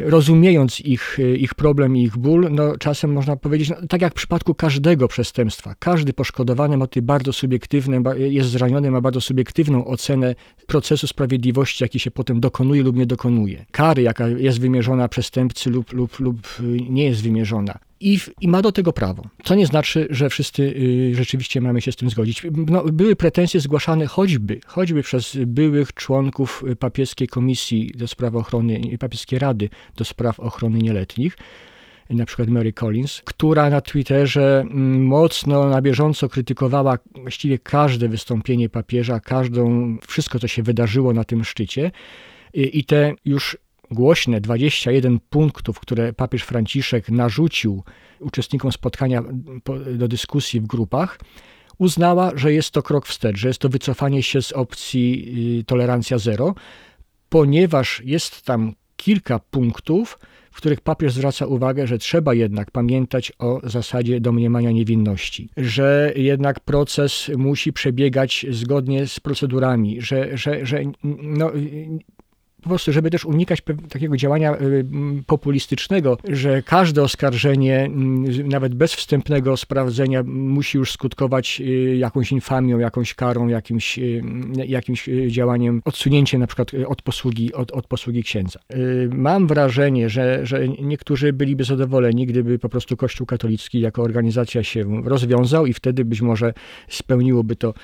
rozumiejąc 0.05 0.81
ich, 0.81 1.19
y, 1.19 1.37
ich 1.37 1.55
problem 1.55 1.97
i 1.97 2.03
ich 2.03 2.17
ból, 2.17 2.49
no 2.51 2.77
czasem 2.79 3.13
można 3.13 3.37
powiedzieć, 3.37 3.69
no, 3.69 3.77
tak 3.89 4.03
jak 4.03 4.13
w 4.13 4.17
przypadku 4.17 4.55
każdego 4.55 5.09
przestępstwa, 5.09 5.75
każdy 5.79 6.13
poszkodowany 6.13 6.77
ma 6.77 6.87
bardzo 7.03 7.33
subiektywne, 7.33 8.03
jest 8.17 8.51
zraniony, 8.51 8.91
ma 8.91 9.01
bardzo 9.01 9.21
subiektywną 9.21 9.85
ocenę 9.85 10.35
procesu 10.67 11.07
sprawiedliwości, 11.07 11.85
jaki 11.85 11.99
się 11.99 12.11
potem 12.11 12.41
dokonuje 12.41 12.83
lub 12.83 12.97
nie 12.97 13.07
dokonuje. 13.07 13.67
Kary, 13.71 14.03
jaka 14.03 14.29
jest 14.29 14.61
wymierzona 14.61 15.09
przestępcy 15.09 15.71
lub, 15.71 15.93
lub, 15.93 16.21
lub 16.21 16.37
y, 16.61 16.63
nie 16.91 17.05
jest 17.05 17.23
wymierzona. 17.23 17.79
I, 18.01 18.19
I 18.41 18.49
ma 18.49 18.63
do 18.63 18.73
tego 18.73 18.93
prawo. 18.93 19.23
Co 19.45 19.55
nie 19.55 19.67
znaczy, 19.67 20.07
że 20.11 20.31
wszyscy 20.31 20.63
y, 20.63 21.15
rzeczywiście 21.15 21.61
mamy 21.61 21.81
się 21.81 21.93
z 21.93 21.97
tym 21.97 22.11
zgodzić. 22.11 22.43
No, 22.53 22.85
były 22.85 23.17
pretensje 23.17 23.61
zgłaszane 23.61 24.07
choćby, 24.07 24.61
choćby 24.67 25.03
przez 25.03 25.39
byłych 25.47 25.95
członków 25.95 26.65
y, 26.69 26.77
papieskiej 26.77 27.29
komisji 27.29 27.93
do 27.95 28.09
spraw 28.09 28.35
ochrony, 28.35 28.81
y, 28.95 28.99
papieskiej 28.99 29.39
rady 29.39 29.69
do 29.97 30.05
spraw 30.05 30.41
ochrony 30.41 30.79
nieletnich, 30.79 31.37
y, 32.11 32.15
na 32.15 32.27
przykład 32.27 32.49
Mary 32.49 32.73
Collins, 32.73 33.23
która 33.25 33.71
na 33.71 33.81
Twitterze 33.81 34.61
mm, 34.61 35.07
mocno, 35.07 35.69
na 35.69 35.83
bieżąco 35.83 36.29
krytykowała 36.29 36.99
właściwie 37.15 37.59
każde 37.59 38.09
wystąpienie 38.09 38.69
papieża, 38.69 39.21
każdą, 39.21 39.97
wszystko, 40.07 40.39
co 40.39 40.49
się 40.49 40.63
wydarzyło 40.63 41.13
na 41.13 41.25
tym 41.25 41.45
szczycie. 41.45 41.91
I, 42.55 42.79
i 42.79 42.85
te 42.85 43.15
już 43.25 43.57
głośne 43.91 44.41
21 44.41 45.19
punktów, 45.31 45.81
które 45.81 46.13
papież 46.13 46.43
Franciszek 46.43 47.11
narzucił 47.11 47.83
uczestnikom 48.21 48.73
spotkania 48.73 49.23
po- 49.65 49.79
do 49.79 50.09
dyskusji 50.09 50.61
w 50.61 50.67
grupach, 50.67 51.19
uznała, 51.79 52.33
że 52.35 52.53
jest 52.53 52.71
to 52.71 52.83
krok 52.83 53.07
wstecz, 53.07 53.37
że 53.37 53.49
jest 53.49 53.61
to 53.61 53.69
wycofanie 53.69 54.23
się 54.23 54.43
z 54.43 54.53
opcji 54.53 55.35
y, 55.61 55.65
tolerancja 55.65 56.19
zero, 56.19 56.55
ponieważ 57.29 58.03
jest 58.05 58.43
tam 58.43 58.73
kilka 58.97 59.39
punktów, 59.39 60.19
w 60.51 60.57
których 60.57 60.81
papież 60.81 61.13
zwraca 61.13 61.47
uwagę, 61.47 61.87
że 61.87 61.99
trzeba 61.99 62.35
jednak 62.35 62.71
pamiętać 62.71 63.33
o 63.39 63.61
zasadzie 63.65 64.21
domniemania 64.21 64.71
niewinności, 64.71 65.49
że 65.57 66.13
jednak 66.17 66.61
proces 66.61 67.31
musi 67.37 67.73
przebiegać 67.73 68.47
zgodnie 68.51 69.07
z 69.07 69.21
procedurami, 69.21 70.01
że, 70.01 70.39
że, 70.39 70.67
że 70.67 70.83
no, 71.23 71.53
po 72.67 72.71
prostu, 72.71 72.93
żeby 72.93 73.11
też 73.11 73.25
unikać 73.25 73.63
takiego 73.89 74.17
działania 74.17 74.55
y, 74.55 74.87
populistycznego, 75.27 76.19
że 76.29 76.63
każde 76.63 77.03
oskarżenie, 77.03 77.91
nawet 78.45 78.75
bez 78.75 78.95
wstępnego 78.95 79.57
sprawdzenia, 79.57 80.23
musi 80.27 80.79
już 80.79 80.93
skutkować 80.93 81.61
y, 81.61 81.97
jakąś 81.97 82.33
infamią, 82.33 82.79
jakąś 82.79 83.15
karą, 83.15 83.49
jakimś, 83.49 83.99
y, 83.99 84.23
jakimś 84.67 85.09
działaniem, 85.29 85.83
odsunięciem 85.85 86.41
na 86.41 86.47
przykład 86.47 86.73
od 86.87 87.03
posługi, 87.03 87.55
od, 87.55 87.73
od 87.73 87.87
posługi 87.87 88.23
księdza. 88.23 88.61
Mam 89.11 89.47
wrażenie, 89.47 90.11
że, 90.11 90.47
że 90.47 90.69
niektórzy 90.69 91.33
byliby 91.33 91.65
zadowoleni, 91.65 92.27
gdyby 92.27 92.59
po 92.59 92.69
prostu 92.69 92.97
Kościół 92.97 93.27
katolicki 93.27 93.81
jako 93.81 94.03
organizacja 94.03 94.63
się 94.63 95.03
rozwiązał 95.05 95.67
i 95.67 95.73
wtedy 95.73 96.05
być 96.05 96.21
może 96.21 96.55
spełniłoby 96.89 97.57
to 97.57 97.75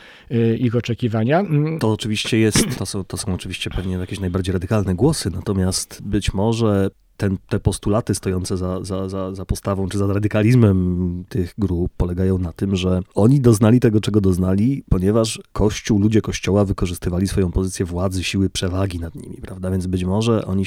ich 0.58 0.76
oczekiwania. 0.76 1.44
To 1.80 1.92
oczywiście 1.92 2.38
jest, 2.38 2.78
to 2.78 2.86
są, 2.86 3.04
to 3.04 3.16
są 3.16 3.34
oczywiście 3.34 3.70
pewnie 3.70 3.94
jakieś 3.94 4.20
najbardziej 4.20 4.52
radykalne 4.52 4.71
radykalne 4.72 4.94
głosy, 4.94 5.30
natomiast 5.30 6.02
być 6.02 6.34
może 6.34 6.90
ten, 7.22 7.36
te 7.48 7.60
postulaty 7.60 8.14
stojące 8.14 8.56
za, 8.56 8.84
za, 8.84 9.08
za, 9.08 9.34
za 9.34 9.44
postawą 9.44 9.88
czy 9.88 9.98
za 9.98 10.06
radykalizmem 10.06 11.24
tych 11.28 11.54
grup 11.58 11.92
polegają 11.96 12.38
na 12.38 12.52
tym, 12.52 12.76
że 12.76 13.00
oni 13.14 13.40
doznali 13.40 13.80
tego, 13.80 14.00
czego 14.00 14.20
doznali, 14.20 14.84
ponieważ 14.88 15.40
Kościół, 15.52 15.98
ludzie 15.98 16.20
Kościoła 16.20 16.64
wykorzystywali 16.64 17.28
swoją 17.28 17.52
pozycję 17.52 17.86
władzy, 17.86 18.24
siły 18.24 18.50
przewagi 18.50 18.98
nad 18.98 19.14
nimi, 19.14 19.36
prawda? 19.36 19.70
Więc 19.70 19.86
być 19.86 20.04
może 20.04 20.44
oni 20.46 20.64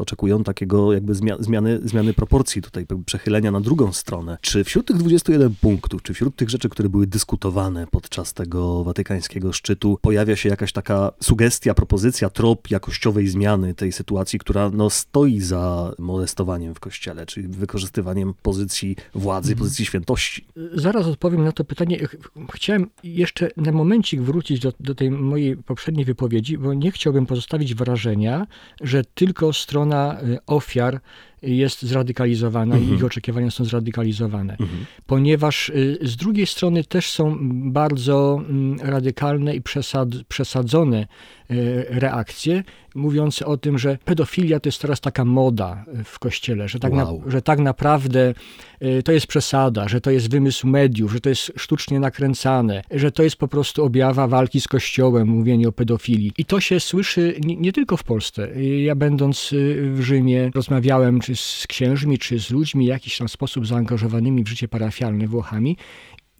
oczekują 0.00 0.44
takiego 0.44 0.92
jakby 0.92 1.14
zmiany, 1.40 1.80
zmiany 1.84 2.14
proporcji 2.14 2.62
tutaj, 2.62 2.86
przechylenia 3.06 3.50
na 3.50 3.60
drugą 3.60 3.92
stronę. 3.92 4.38
Czy 4.40 4.64
wśród 4.64 4.86
tych 4.86 4.96
21 4.96 5.54
punktów, 5.60 6.02
czy 6.02 6.14
wśród 6.14 6.36
tych 6.36 6.50
rzeczy, 6.50 6.68
które 6.68 6.88
były 6.88 7.06
dyskutowane 7.06 7.86
podczas 7.86 8.32
tego 8.32 8.84
watykańskiego 8.84 9.52
szczytu, 9.52 9.98
pojawia 10.02 10.36
się 10.36 10.48
jakaś 10.48 10.72
taka 10.72 11.12
sugestia, 11.20 11.74
propozycja, 11.74 12.30
trop 12.30 12.70
jakościowej 12.70 13.28
zmiany 13.28 13.74
tej 13.74 13.92
sytuacji, 13.92 14.38
która 14.38 14.70
no, 14.70 14.90
stoi 14.90 15.40
za 15.40 15.92
molestowaniem 15.98 16.74
w 16.74 16.80
kościele, 16.80 17.26
czyli 17.26 17.48
wykorzystywaniem 17.48 18.34
pozycji 18.42 18.96
władzy, 19.14 19.52
mhm. 19.52 19.58
pozycji 19.58 19.84
świętości. 19.84 20.44
Zaraz 20.74 21.06
odpowiem 21.06 21.44
na 21.44 21.52
to 21.52 21.64
pytanie. 21.64 22.08
Chciałem 22.54 22.90
jeszcze 23.04 23.50
na 23.56 23.72
momencik 23.72 24.20
wrócić 24.20 24.60
do, 24.60 24.72
do 24.80 24.94
tej 24.94 25.10
mojej 25.10 25.56
poprzedniej 25.56 26.04
wypowiedzi, 26.04 26.58
bo 26.58 26.74
nie 26.74 26.90
chciałbym 26.92 27.26
pozostawić 27.26 27.74
wrażenia, 27.74 28.46
że 28.80 29.04
tylko 29.04 29.52
strona 29.52 30.20
y, 30.22 30.38
ofiar 30.46 31.00
jest 31.42 31.82
zradykalizowana 31.82 32.74
mhm. 32.74 32.92
i 32.92 32.96
ich 32.96 33.04
oczekiwania 33.04 33.50
są 33.50 33.64
zradykalizowane. 33.64 34.52
Mhm. 34.52 34.86
Ponieważ 35.06 35.68
y, 35.68 35.98
z 36.02 36.16
drugiej 36.16 36.46
strony 36.46 36.84
też 36.84 37.10
są 37.10 37.36
bardzo 37.70 38.42
mm, 38.48 38.80
radykalne 38.80 39.54
i 39.54 39.62
przesad, 39.62 40.08
przesadzone 40.28 41.06
y, 41.50 41.86
reakcje, 41.88 42.64
mówiące 42.94 43.46
o 43.46 43.56
tym, 43.56 43.78
że 43.78 43.98
pedofilia 44.04 44.60
to 44.60 44.68
jest 44.68 44.80
teraz 44.80 45.00
taka 45.00 45.24
moda 45.24 45.84
w 46.04 46.18
kościele, 46.18 46.68
że 46.68 46.78
tak, 46.78 46.92
wow. 46.92 47.22
na, 47.24 47.30
że 47.30 47.42
tak 47.42 47.58
naprawdę 47.58 48.34
y, 48.82 49.02
to 49.02 49.12
jest 49.12 49.26
przesada, 49.26 49.88
że 49.88 50.00
to 50.00 50.10
jest 50.10 50.30
wymysł 50.30 50.66
mediów, 50.66 51.12
że 51.12 51.20
to 51.20 51.28
jest 51.28 51.52
sztucznie 51.56 52.00
nakręcane, 52.00 52.82
że 52.90 53.12
to 53.12 53.22
jest 53.22 53.36
po 53.36 53.48
prostu 53.48 53.84
objawa 53.84 54.26
walki 54.26 54.60
z 54.60 54.68
kościołem, 54.68 55.28
mówienie 55.28 55.68
o 55.68 55.72
pedofilii. 55.72 56.32
I 56.38 56.44
to 56.44 56.60
się 56.60 56.80
słyszy 56.80 57.34
nie, 57.40 57.56
nie 57.56 57.72
tylko 57.72 57.96
w 57.96 58.04
Polsce. 58.04 58.62
Ja 58.62 58.94
będąc 58.94 59.54
w 59.92 60.00
Rzymie 60.00 60.50
rozmawiałem 60.54 61.18
czy 61.28 61.36
z 61.36 61.66
księżmi, 61.66 62.18
czy 62.18 62.38
z 62.38 62.50
ludźmi 62.50 62.84
w 62.84 62.88
jakiś 62.88 63.18
tam 63.18 63.28
sposób 63.28 63.66
zaangażowanymi 63.66 64.44
w 64.44 64.48
życie 64.48 64.68
parafialne 64.68 65.26
Włochami 65.26 65.76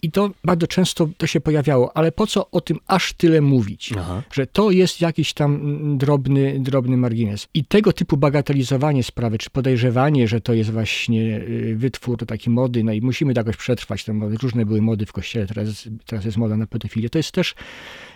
i 0.02 0.10
to 0.10 0.30
bardzo 0.44 0.66
często 0.66 1.08
to 1.16 1.26
się 1.26 1.40
pojawiało, 1.40 1.96
ale 1.96 2.12
po 2.12 2.26
co 2.26 2.50
o 2.50 2.60
tym 2.60 2.78
aż 2.86 3.12
tyle 3.12 3.40
mówić? 3.40 3.90
Aha. 3.98 4.22
Że 4.32 4.46
to 4.46 4.70
jest 4.70 5.00
jakiś 5.00 5.32
tam 5.32 5.58
drobny, 5.98 6.56
drobny 6.60 6.96
margines. 6.96 7.48
I 7.54 7.64
tego 7.64 7.92
typu 7.92 8.16
bagatelizowanie 8.16 9.02
sprawy, 9.02 9.38
czy 9.38 9.50
podejrzewanie, 9.50 10.28
że 10.28 10.40
to 10.40 10.52
jest 10.52 10.70
właśnie 10.70 11.40
y, 11.40 11.74
wytwór 11.76 12.26
takiej 12.26 12.52
mody, 12.52 12.84
no 12.84 12.92
i 12.92 13.00
musimy 13.00 13.32
jakoś 13.36 13.56
przetrwać, 13.56 14.04
te 14.04 14.12
mody. 14.12 14.36
różne 14.42 14.66
były 14.66 14.82
mody 14.82 15.06
w 15.06 15.12
kościele, 15.12 15.46
teraz, 15.46 15.88
teraz 16.06 16.24
jest 16.24 16.36
moda 16.36 16.56
na 16.56 16.66
pedofilię, 16.66 17.10
to 17.10 17.18
jest 17.18 17.32
też 17.32 17.54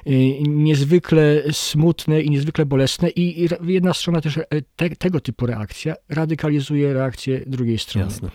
y, 0.07 0.11
niezwykle 0.49 1.43
smutne 1.53 2.23
i 2.23 2.31
niezwykle 2.31 2.67
bolesne 2.67 3.11
i 3.11 3.49
jedna 3.63 3.95
strona 3.95 4.21
też, 4.21 4.39
e, 4.39 4.45
te, 4.77 4.91
tego 4.91 5.21
typu 5.21 5.47
reakcja 5.47 5.95
radykalizuje 6.09 6.93
reakcję 6.93 7.41
drugiej 7.47 7.79
strony. 7.79 8.07
Jasne. 8.07 8.31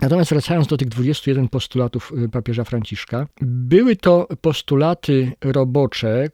Natomiast 0.00 0.30
wracając 0.30 0.66
do 0.66 0.76
tych 0.76 0.88
21 0.88 1.48
postulatów 1.48 2.12
y, 2.24 2.28
papieża 2.28 2.64
Franciszka, 2.64 3.26
były 3.42 3.96
to 3.96 4.28
postulaty 4.40 5.32
robocze, 5.40 6.28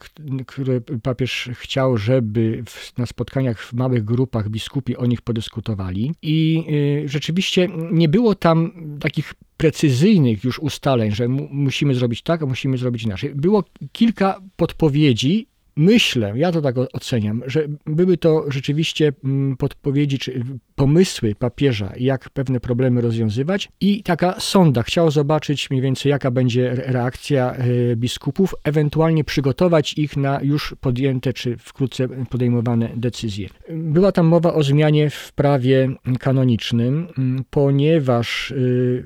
które 0.47 0.81
papież 0.81 1.51
chciał, 1.55 1.97
żeby 1.97 2.63
w, 2.67 2.99
na 2.99 3.07
spotkaniach 3.07 3.63
w 3.63 3.73
małych 3.73 4.05
grupach 4.05 4.49
biskupi 4.49 4.97
o 4.97 5.07
nich 5.07 5.23
podyskutowali. 5.23 6.15
I 6.23 6.65
y, 7.05 7.09
rzeczywiście 7.09 7.69
nie 7.93 8.09
było 8.09 8.35
tam 8.35 8.73
takich 9.01 9.35
precyzyjnych 9.57 10.45
już 10.45 10.59
ustaleń, 10.59 11.11
że 11.11 11.29
mu, 11.29 11.49
musimy 11.51 11.95
zrobić 11.95 12.23
tak, 12.23 12.43
a 12.43 12.47
musimy 12.47 12.79
zrobić 12.79 13.03
inaczej. 13.03 13.35
Było 13.35 13.65
kilka 13.93 14.41
podpowiedzi 14.57 15.49
myślę, 15.77 16.33
ja 16.37 16.53
to 16.53 16.63
tak 16.63 16.75
oceniam, 16.93 17.43
że 17.47 17.67
były 17.87 18.17
to 18.17 18.45
rzeczywiście 18.49 19.13
mm, 19.25 19.57
podpowiedzi 19.57 20.19
czy 20.19 20.43
pomysły 20.75 21.35
papieża, 21.35 21.93
jak 21.97 22.31
pewne 22.31 22.61
problemy 22.61 23.01
rozwiązywać 23.01 23.69
i 23.81 24.03
taka 24.03 24.41
sonda 24.41 24.83
chciała 24.83 25.11
zobaczyć 25.11 25.71
mniej 25.71 25.83
więcej, 25.83 26.11
jaka 26.11 26.31
będzie 26.31 26.75
reakcja 26.75 27.53
e, 27.53 27.97
biskupów, 27.97 28.55
ewentualnie 28.65 29.25
przygotować 29.25 29.99
ich 29.99 30.17
na 30.17 30.41
już 30.43 30.75
podjęte 30.81 31.33
czy 31.33 31.57
wkrótce 31.57 32.09
podejmowane 32.09 32.91
decyzje. 32.97 33.49
Była 33.71 34.13
tam 34.13 34.27
mowa 34.27 34.55
o 34.55 34.63
zmianie 34.63 35.11
w 35.11 35.33
prawie 35.33 35.89
kanonicznym, 36.19 37.09
mm, 37.19 37.45
ponieważ 37.51 38.51
e, 38.51 38.55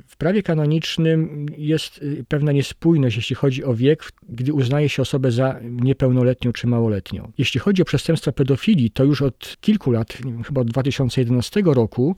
w 0.06 0.16
prawie 0.18 0.42
kanonicznym 0.42 1.46
jest 1.56 2.00
e, 2.20 2.24
pewna 2.28 2.52
niespójność, 2.52 3.16
jeśli 3.16 3.36
chodzi 3.36 3.64
o 3.64 3.74
wiek, 3.74 4.12
gdy 4.28 4.52
uznaje 4.52 4.88
się 4.88 5.02
osobę 5.02 5.30
za 5.30 5.60
niepełnoletnią 5.62 6.52
czy 6.60 6.66
małoletnią. 6.66 7.32
Jeśli 7.38 7.60
chodzi 7.60 7.82
o 7.82 7.84
przestępstwa 7.84 8.32
pedofilii, 8.32 8.90
to 8.90 9.04
już 9.04 9.22
od 9.22 9.56
kilku 9.60 9.90
lat, 9.90 10.18
chyba 10.46 10.60
od 10.60 10.70
2011 10.70 11.62
roku, 11.64 12.16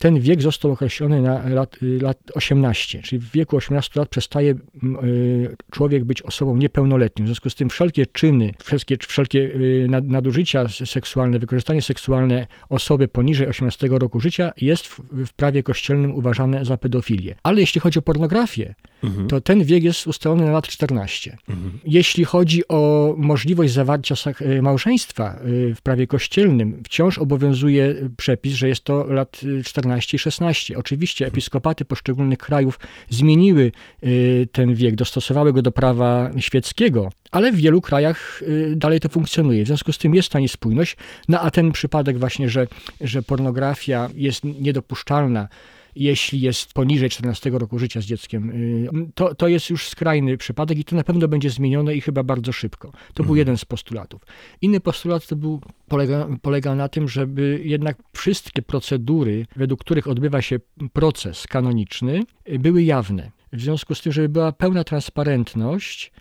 ten 0.00 0.20
wiek 0.20 0.42
został 0.42 0.72
określony 0.72 1.22
na 1.22 1.48
lat, 1.48 1.76
lat 2.00 2.18
18, 2.34 3.02
czyli 3.02 3.18
w 3.20 3.30
wieku 3.30 3.56
18 3.56 4.00
lat 4.00 4.08
przestaje 4.08 4.50
y, 4.52 5.56
człowiek 5.70 6.04
być 6.04 6.22
osobą 6.22 6.56
niepełnoletnią. 6.56 7.24
W 7.24 7.28
związku 7.28 7.50
z 7.50 7.54
tym 7.54 7.70
wszelkie 7.70 8.06
czyny, 8.06 8.54
wszelkie, 8.64 8.96
wszelkie 9.08 9.38
y, 9.38 9.86
nadużycia 10.02 10.68
seksualne, 10.68 11.38
wykorzystanie 11.38 11.82
seksualne 11.82 12.46
osoby 12.68 13.08
poniżej 13.08 13.48
18 13.48 13.88
roku 13.90 14.20
życia 14.20 14.52
jest 14.56 14.86
w, 14.86 15.00
w 15.26 15.32
prawie 15.32 15.62
kościelnym 15.62 16.14
uważane 16.14 16.64
za 16.64 16.76
pedofilię. 16.76 17.34
Ale 17.42 17.60
jeśli 17.60 17.80
chodzi 17.80 17.98
o 17.98 18.02
pornografię, 18.02 18.74
mhm. 19.04 19.28
to 19.28 19.40
ten 19.40 19.64
wiek 19.64 19.84
jest 19.84 20.06
ustalony 20.06 20.44
na 20.44 20.52
lat 20.52 20.68
14. 20.68 21.36
Mhm. 21.48 21.78
Jeśli 21.84 22.24
chodzi 22.24 22.68
o 22.68 23.14
możliwość 23.18 23.72
zawarcia 23.72 24.14
y, 24.40 24.62
małżeństwa 24.62 25.38
w 25.76 25.82
prawie 25.82 26.06
kościelnym, 26.06 26.82
wciąż 26.84 27.18
obowiązuje 27.18 27.94
przepis, 28.16 28.52
że 28.52 28.68
jest 28.68 28.84
to 28.84 29.04
lat 29.04 29.40
14 29.64 29.89
15 29.90 30.16
i 30.16 30.18
16. 30.18 30.78
Oczywiście 30.78 31.26
episkopaty 31.26 31.84
poszczególnych 31.84 32.38
krajów 32.38 32.78
zmieniły 33.08 33.72
y, 34.04 34.48
ten 34.52 34.74
wiek, 34.74 34.94
dostosowały 34.94 35.52
go 35.52 35.62
do 35.62 35.72
prawa 35.72 36.30
świeckiego, 36.38 37.10
ale 37.30 37.52
w 37.52 37.56
wielu 37.56 37.80
krajach 37.80 38.42
y, 38.42 38.74
dalej 38.76 39.00
to 39.00 39.08
funkcjonuje. 39.08 39.64
W 39.64 39.66
związku 39.66 39.92
z 39.92 39.98
tym 39.98 40.14
jest 40.14 40.28
ta 40.28 40.40
niespójność. 40.40 40.96
No 41.28 41.40
a 41.40 41.50
ten 41.50 41.72
przypadek 41.72 42.18
właśnie, 42.18 42.48
że, 42.48 42.66
że 43.00 43.22
pornografia 43.22 44.08
jest 44.14 44.44
niedopuszczalna, 44.44 45.48
jeśli 45.96 46.40
jest 46.40 46.72
poniżej 46.72 47.10
14 47.10 47.50
roku 47.50 47.78
życia 47.78 48.00
z 48.00 48.04
dzieckiem. 48.04 48.50
Y, 48.50 48.88
to, 49.14 49.34
to 49.34 49.48
jest 49.48 49.70
już 49.70 49.88
skrajny 49.88 50.36
przypadek 50.36 50.78
i 50.78 50.84
to 50.84 50.96
na 50.96 51.04
pewno 51.04 51.28
będzie 51.28 51.50
zmienione 51.50 51.94
i 51.94 52.00
chyba 52.00 52.22
bardzo 52.22 52.52
szybko. 52.52 52.92
To 53.14 53.22
był 53.22 53.24
mhm. 53.24 53.38
jeden 53.38 53.56
z 53.58 53.64
postulatów. 53.64 54.22
Inny 54.60 54.80
postulat 54.80 55.26
to 55.26 55.36
był, 55.36 55.60
polega, 55.88 56.28
polega 56.42 56.74
na 56.74 56.88
tym, 56.88 57.08
żeby 57.08 57.60
jednak 57.64 57.96
wszystkie 58.12 58.62
procedury, 58.62 59.46
według 59.56 59.80
których 59.80 60.08
odbywa 60.08 60.42
się 60.42 60.60
proces 60.92 61.46
kanoniczny, 61.46 62.22
y, 62.48 62.58
były 62.58 62.82
jawne. 62.82 63.30
W 63.52 63.60
związku 63.60 63.94
z 63.94 64.00
tym, 64.02 64.12
żeby 64.12 64.28
była 64.28 64.52
pełna 64.52 64.84
transparentność, 64.84 66.12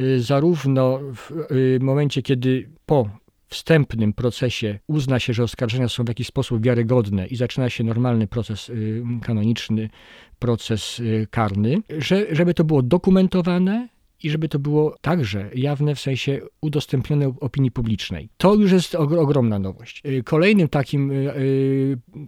y, 0.00 0.20
zarówno 0.22 1.00
w 1.14 1.78
momencie, 1.80 2.22
kiedy 2.22 2.68
po 2.86 3.10
wstępnym 3.48 4.12
procesie 4.12 4.78
uzna 4.86 5.20
się, 5.20 5.32
że 5.32 5.42
oskarżenia 5.42 5.88
są 5.88 6.04
w 6.04 6.08
jakiś 6.08 6.26
sposób 6.26 6.64
wiarygodne 6.64 7.26
i 7.26 7.36
zaczyna 7.36 7.70
się 7.70 7.84
normalny 7.84 8.26
proces 8.26 8.68
y, 8.68 9.02
kanoniczny, 9.22 9.90
proces 10.38 11.00
y, 11.00 11.26
karny, 11.30 11.76
że, 11.98 12.26
żeby 12.34 12.54
to 12.54 12.64
było 12.64 12.82
dokumentowane 12.82 13.88
i 14.22 14.30
żeby 14.30 14.48
to 14.48 14.58
było 14.58 14.96
także 15.00 15.50
jawne, 15.54 15.94
w 15.94 16.00
sensie 16.00 16.40
udostępnione 16.60 17.34
opinii 17.40 17.70
publicznej. 17.70 18.28
To 18.36 18.54
już 18.54 18.72
jest 18.72 18.94
ogromna 18.94 19.58
nowość. 19.58 20.02
Y, 20.06 20.22
kolejnym 20.22 20.68
takim, 20.68 21.12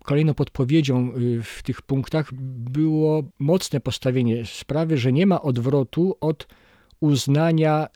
kolejną 0.05 0.35
podpowiedzią 0.35 1.13
w 1.43 1.63
tych 1.63 1.83
punktach 1.83 2.35
było 2.73 3.23
mocne 3.39 3.81
postawienie 3.81 4.47
sprawy, 4.47 4.99
że 4.99 5.13
nie 5.13 5.27
ma 5.27 5.43
odwrotu 5.43 6.17
od 6.21 6.47
uznania 7.01 7.89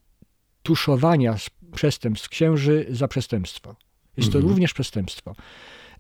tuszowania 0.63 1.37
przestępstw 1.75 2.29
księży 2.29 2.87
za 2.91 3.09
przestępstwo. 3.09 3.77
Jest 4.17 4.33
to 4.33 4.39
mhm. 4.39 4.51
również 4.51 4.75
przestępstwo. 4.75 5.35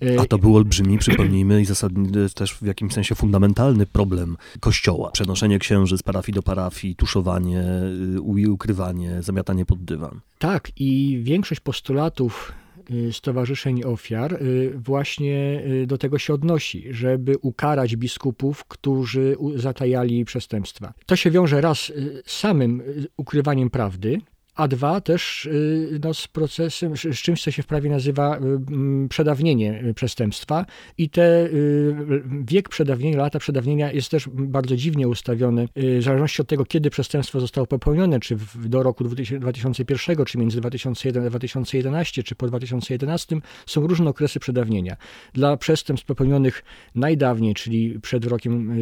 E, 0.02 0.20
A 0.20 0.26
to 0.26 0.38
był 0.38 0.56
olbrzymi, 0.56 0.98
przypomnijmy, 0.98 1.60
i 1.60 1.64
zasadny, 1.64 2.28
też 2.30 2.54
w 2.54 2.66
jakimś 2.66 2.92
sensie 2.92 3.14
fundamentalny 3.14 3.86
problem 3.86 4.36
Kościoła. 4.60 5.10
Przenoszenie 5.10 5.58
księży 5.58 5.98
z 5.98 6.02
parafii 6.02 6.34
do 6.34 6.42
parafii, 6.42 6.96
tuszowanie, 6.96 7.64
y, 8.16 8.50
ukrywanie, 8.50 9.22
zamiatanie 9.22 9.64
pod 9.64 9.84
dywan. 9.84 10.20
Tak, 10.38 10.70
i 10.76 11.20
większość 11.22 11.60
postulatów 11.60 12.52
stowarzyszeń 13.12 13.84
ofiar 13.84 14.38
właśnie 14.74 15.62
do 15.86 15.98
tego 15.98 16.18
się 16.18 16.34
odnosi, 16.34 16.84
żeby 16.90 17.38
ukarać 17.38 17.96
biskupów, 17.96 18.64
którzy 18.64 19.36
zatajali 19.56 20.24
przestępstwa. 20.24 20.92
To 21.06 21.16
się 21.16 21.30
wiąże 21.30 21.60
raz 21.60 21.92
z 22.26 22.32
samym 22.32 22.82
ukrywaniem 23.16 23.70
prawdy, 23.70 24.20
a 24.54 24.68
dwa 24.68 25.00
też 25.00 25.46
y, 25.46 26.00
no, 26.04 26.14
z 26.14 26.28
procesem, 26.28 26.96
z 26.96 27.16
czymś, 27.16 27.42
co 27.42 27.50
się 27.50 27.62
w 27.62 27.66
prawie 27.66 27.90
nazywa 27.90 28.36
y, 28.36 28.40
mm, 28.40 29.08
przedawnienie 29.08 29.84
y, 29.84 29.94
przestępstwa 29.94 30.66
i 30.98 31.10
te 31.10 31.48
wiek 32.44 32.68
przedawnienia, 32.68 33.18
lata 33.18 33.38
przedawnienia 33.38 33.92
jest 33.92 34.10
też 34.10 34.28
bardzo 34.32 34.76
dziwnie 34.76 35.08
ustawiony, 35.08 35.68
w 35.76 36.02
zależności 36.02 36.42
od 36.42 36.48
tego, 36.48 36.64
kiedy 36.64 36.90
przestępstwo 36.90 37.40
zostało 37.40 37.66
popełnione, 37.66 38.20
czy 38.20 38.36
do 38.64 38.82
roku 38.82 39.04
2001, 39.04 40.24
czy 40.24 40.38
między 40.38 40.60
2001 40.60 41.26
a 41.26 41.30
2011, 41.30 42.22
czy 42.22 42.34
po 42.34 42.46
2011, 42.46 43.36
są 43.66 43.86
różne 43.86 44.10
okresy 44.10 44.40
przedawnienia. 44.40 44.96
Dla 45.32 45.56
przestępstw 45.56 46.06
popełnionych 46.06 46.64
najdawniej, 46.94 47.54
czyli 47.54 48.00
przed 48.00 48.24
rokiem 48.24 48.72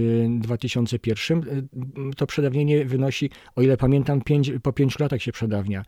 2001, 0.40 1.68
to 2.16 2.26
przedawnienie 2.26 2.84
wynosi, 2.84 3.30
o 3.56 3.62
ile 3.62 3.76
pamiętam, 3.76 4.20
pięć, 4.20 4.52
po 4.62 4.72
pięciu 4.72 5.02
latach 5.02 5.22
się 5.22 5.32
przedawnia 5.32 5.59
przedawnia 5.60 5.84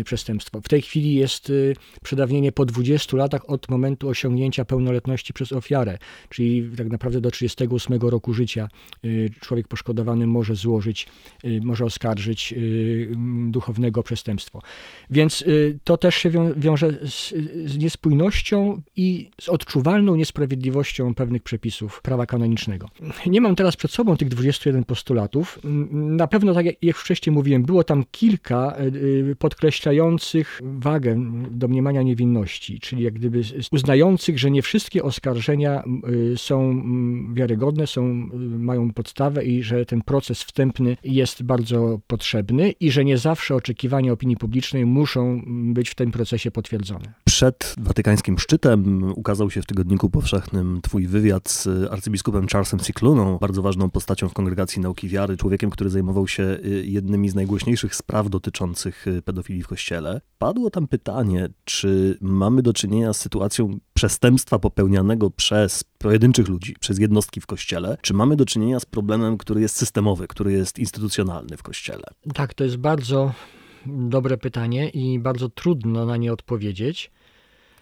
y, 0.00 0.04
przestępstwo. 0.04 0.60
W 0.60 0.68
tej 0.68 0.82
chwili 0.82 1.14
jest 1.14 1.50
y, 1.50 1.74
przedawnienie 2.02 2.52
po 2.52 2.64
20 2.64 3.16
latach 3.16 3.50
od 3.50 3.68
momentu 3.68 4.08
osiągnięcia 4.08 4.64
pełnoletności 4.64 5.32
przez 5.32 5.52
ofiarę, 5.52 5.98
czyli 6.28 6.70
tak 6.76 6.90
naprawdę 6.90 7.20
do 7.20 7.30
38 7.30 8.00
roku 8.00 8.34
życia 8.34 8.68
y, 9.04 9.30
człowiek 9.40 9.68
poszkodowany 9.68 10.26
może 10.26 10.54
złożyć, 10.54 11.06
może 11.62 11.84
oskarżyć 11.84 12.54
duchownego 13.46 14.02
przestępstwo. 14.02 14.62
Więc 15.10 15.44
to 15.84 15.96
też 15.96 16.14
się 16.14 16.30
wiąże 16.56 16.92
z, 16.92 17.34
z 17.70 17.78
niespójnością 17.78 18.82
i 18.96 19.30
z 19.40 19.48
odczuwalną 19.48 20.16
niesprawiedliwością 20.16 21.14
pewnych 21.14 21.42
przepisów 21.42 22.02
prawa 22.02 22.26
kanonicznego. 22.26 22.88
Nie 23.26 23.40
mam 23.40 23.56
teraz 23.56 23.76
przed 23.76 23.90
sobą 23.90 24.16
tych 24.16 24.28
21 24.28 24.84
postulatów. 24.84 25.58
Na 25.92 26.26
pewno, 26.26 26.54
tak 26.54 26.66
jak 26.82 26.96
wcześniej 26.96 27.34
mówiłem, 27.34 27.62
było 27.62 27.84
tam 27.84 28.04
kilka 28.10 28.76
podkreślających 29.38 30.60
wagę 30.62 31.16
domniemania 31.50 32.02
niewinności, 32.02 32.80
czyli 32.80 33.02
jak 33.02 33.14
gdyby 33.14 33.40
uznających, 33.72 34.38
że 34.38 34.50
nie 34.50 34.62
wszystkie 34.62 35.02
oskarżenia 35.02 35.84
y, 36.32 36.38
są 36.38 36.82
wiarygodne, 37.34 37.86
są, 37.86 38.02
y, 38.34 38.36
mają 38.58 38.92
podstawę 38.92 39.44
i 39.44 39.62
że 39.62 39.86
ten 39.86 40.02
proces 40.02 40.42
wstępny 40.42 40.96
jest 41.04 41.42
bardzo 41.42 42.00
potrzebny 42.06 42.70
i 42.80 42.90
że 42.90 43.04
nie 43.04 43.18
zawsze 43.18 43.54
oczekiwania 43.54 44.12
opinii 44.12 44.36
publicznej 44.36 44.86
muszą 44.86 45.42
być 45.46 45.90
w 45.90 45.94
tym 45.94 46.10
procesie 46.10 46.50
potwierdzone. 46.50 47.12
Przed 47.24 47.74
watykańskim 47.78 48.38
szczytem 48.38 49.12
ukazał 49.16 49.50
się 49.50 49.62
w 49.62 49.66
Tygodniku 49.66 50.10
Powszechnym 50.10 50.80
twój 50.82 51.06
wywiad 51.06 51.50
z 51.50 51.68
arcybiskupem 51.92 52.46
Charlesem 52.48 52.80
Cicluną, 52.80 53.38
bardzo 53.38 53.62
ważną 53.62 53.90
postacią 53.90 54.28
w 54.28 54.32
Kongregacji 54.32 54.82
Nauki 54.82 55.08
Wiary, 55.08 55.36
człowiekiem, 55.36 55.70
który 55.70 55.90
zajmował 55.90 56.28
się 56.28 56.42
y, 56.42 56.84
jednymi 56.86 57.28
z 57.28 57.34
najgłośniejszych 57.34 57.94
spraw 57.94 58.30
dotyczących 58.30 59.01
pedofilii 59.24 59.62
w 59.62 59.68
kościele. 59.68 60.20
Padło 60.38 60.70
tam 60.70 60.88
pytanie, 60.88 61.48
czy 61.64 62.18
mamy 62.20 62.62
do 62.62 62.72
czynienia 62.72 63.12
z 63.12 63.20
sytuacją 63.20 63.78
przestępstwa 63.94 64.58
popełnianego 64.58 65.30
przez 65.30 65.84
pojedynczych 65.98 66.48
ludzi, 66.48 66.76
przez 66.80 66.98
jednostki 66.98 67.40
w 67.40 67.46
kościele, 67.46 67.96
czy 68.02 68.14
mamy 68.14 68.36
do 68.36 68.44
czynienia 68.44 68.80
z 68.80 68.84
problemem, 68.84 69.38
który 69.38 69.60
jest 69.60 69.76
systemowy, 69.76 70.28
który 70.28 70.52
jest 70.52 70.78
instytucjonalny 70.78 71.56
w 71.56 71.62
kościele? 71.62 72.04
Tak, 72.34 72.54
to 72.54 72.64
jest 72.64 72.76
bardzo 72.76 73.32
dobre 73.86 74.38
pytanie 74.38 74.88
i 74.88 75.18
bardzo 75.18 75.48
trudno 75.48 76.06
na 76.06 76.16
nie 76.16 76.32
odpowiedzieć. 76.32 77.10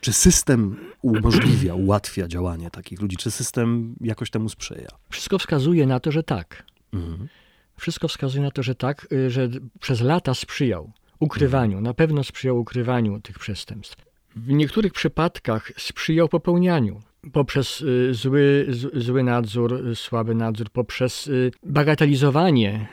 Czy 0.01 0.13
system 0.13 0.77
umożliwia, 1.03 1.75
ułatwia 1.75 2.29
działanie 2.29 2.71
takich 2.71 3.01
ludzi? 3.01 3.17
Czy 3.17 3.31
system 3.31 3.95
jakoś 4.01 4.31
temu 4.31 4.49
sprzyja? 4.49 4.89
Wszystko 5.11 5.39
wskazuje 5.39 5.87
na 5.87 6.01
to, 6.01 6.13
że 6.13 6.23
tak. 6.23 6.65
Mhm. 6.93 7.29
Wszystko 7.77 8.09
wskazuje 8.09 8.45
na 8.45 8.51
to, 8.51 8.63
że 8.63 8.75
tak, 8.75 9.07
y, 9.13 9.31
że 9.31 9.49
przez 9.81 10.01
lata 10.01 10.35
sprzyjał 10.35 10.93
ukrywaniu, 11.21 11.81
na 11.81 11.95
pewno 11.95 12.25
sprzyjał 12.25 12.59
ukrywaniu 12.59 13.21
tych 13.21 13.39
przestępstw. 13.39 13.97
W 14.37 14.49
niektórych 14.49 14.93
przypadkach 14.93 15.73
sprzyjał 15.77 16.29
popełnianiu 16.29 17.03
poprzez 17.33 17.81
y, 17.81 18.15
zły, 18.15 18.67
zły 18.95 19.23
nadzór, 19.23 19.83
słaby 19.95 20.35
nadzór, 20.35 20.71
poprzez 20.71 21.27
y, 21.27 21.51
bagatelizowanie 21.63 22.89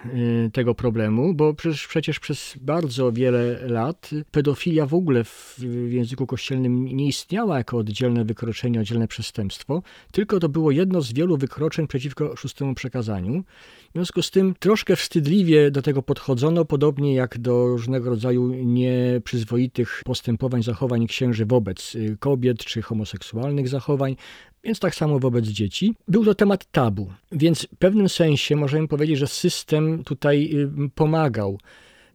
y, 0.46 0.52
tego 0.54 0.76
problemu, 0.76 1.34
bo 1.34 1.54
przecież, 1.54 1.88
przecież 1.88 2.20
przez 2.20 2.56
bardzo 2.62 3.12
wiele 3.12 3.68
lat 3.68 4.10
pedofilia 4.32 4.86
w 4.86 4.94
ogóle 4.94 5.24
w 5.24 5.60
języku 5.90 6.28
kościelnym 6.28 6.86
nie 6.86 7.08
istniała 7.08 7.58
jako 7.58 7.78
oddzielne 7.78 8.26
wykroczenie, 8.26 8.80
oddzielne 8.80 9.08
przestępstwo, 9.08 9.82
tylko 10.12 10.40
to 10.40 10.50
było 10.50 10.72
jedno 10.72 11.02
z 11.02 11.13
wielu 11.13 11.38
wykroczeń 11.38 11.88
przeciwko 11.88 12.36
szóstemu 12.36 12.76
przekazaniu. 12.76 13.44
W 13.90 13.94
związku 13.94 14.22
z 14.22 14.32
tym 14.32 14.56
troszkę 14.60 14.96
wstydliwie 14.96 15.72
do 15.72 15.82
tego 15.82 16.02
podchodzono, 16.02 16.66
podobnie 16.66 17.16
jak 17.16 17.38
do 17.38 17.68
różnego 17.68 18.10
rodzaju 18.10 18.48
nieprzyzwoitych 18.48 20.02
postępowań, 20.06 20.63
zachowań 20.63 21.08
księży 21.08 21.46
wobec 21.46 21.98
kobiet 22.20 22.66
czy 22.66 22.82
homoseksualnych 22.82 23.68
zachowań, 23.68 24.16
więc 24.63 24.80
tak 24.80 24.95
samo 24.95 25.19
wobec 25.19 25.45
dzieci. 25.45 25.95
Był 26.08 26.25
to 26.25 26.36
temat 26.36 26.71
tabu, 26.71 27.13
więc 27.32 27.63
w 27.65 27.77
pewnym 27.77 28.10
sensie 28.10 28.56
możemy 28.56 28.88
powiedzieć, 28.88 29.17
że 29.17 29.27
system 29.27 30.03
tutaj 30.03 30.49
y, 30.53 30.89
pomagał. 30.95 31.60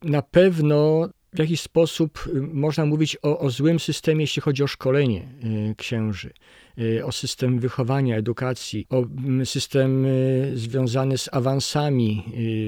Na 0.02 0.22
pewno 0.22 1.08
w 1.32 1.38
jakiś 1.38 1.60
sposób 1.60 2.24
y, 2.26 2.40
można 2.42 2.86
mówić 2.86 3.16
o, 3.22 3.38
o 3.38 3.50
złym 3.50 3.80
systemie, 3.80 4.22
jeśli 4.22 4.42
chodzi 4.42 4.62
o 4.62 4.66
szkolenie 4.66 5.28
y, 5.70 5.74
księży. 5.76 6.32
Y, 6.78 7.04
o 7.04 7.12
system 7.12 7.58
wychowania, 7.58 8.16
edukacji, 8.16 8.86
o 8.90 8.98
mm, 8.98 9.46
system 9.46 10.06
związany 10.54 11.18
z 11.18 11.28
awansami 11.32 12.24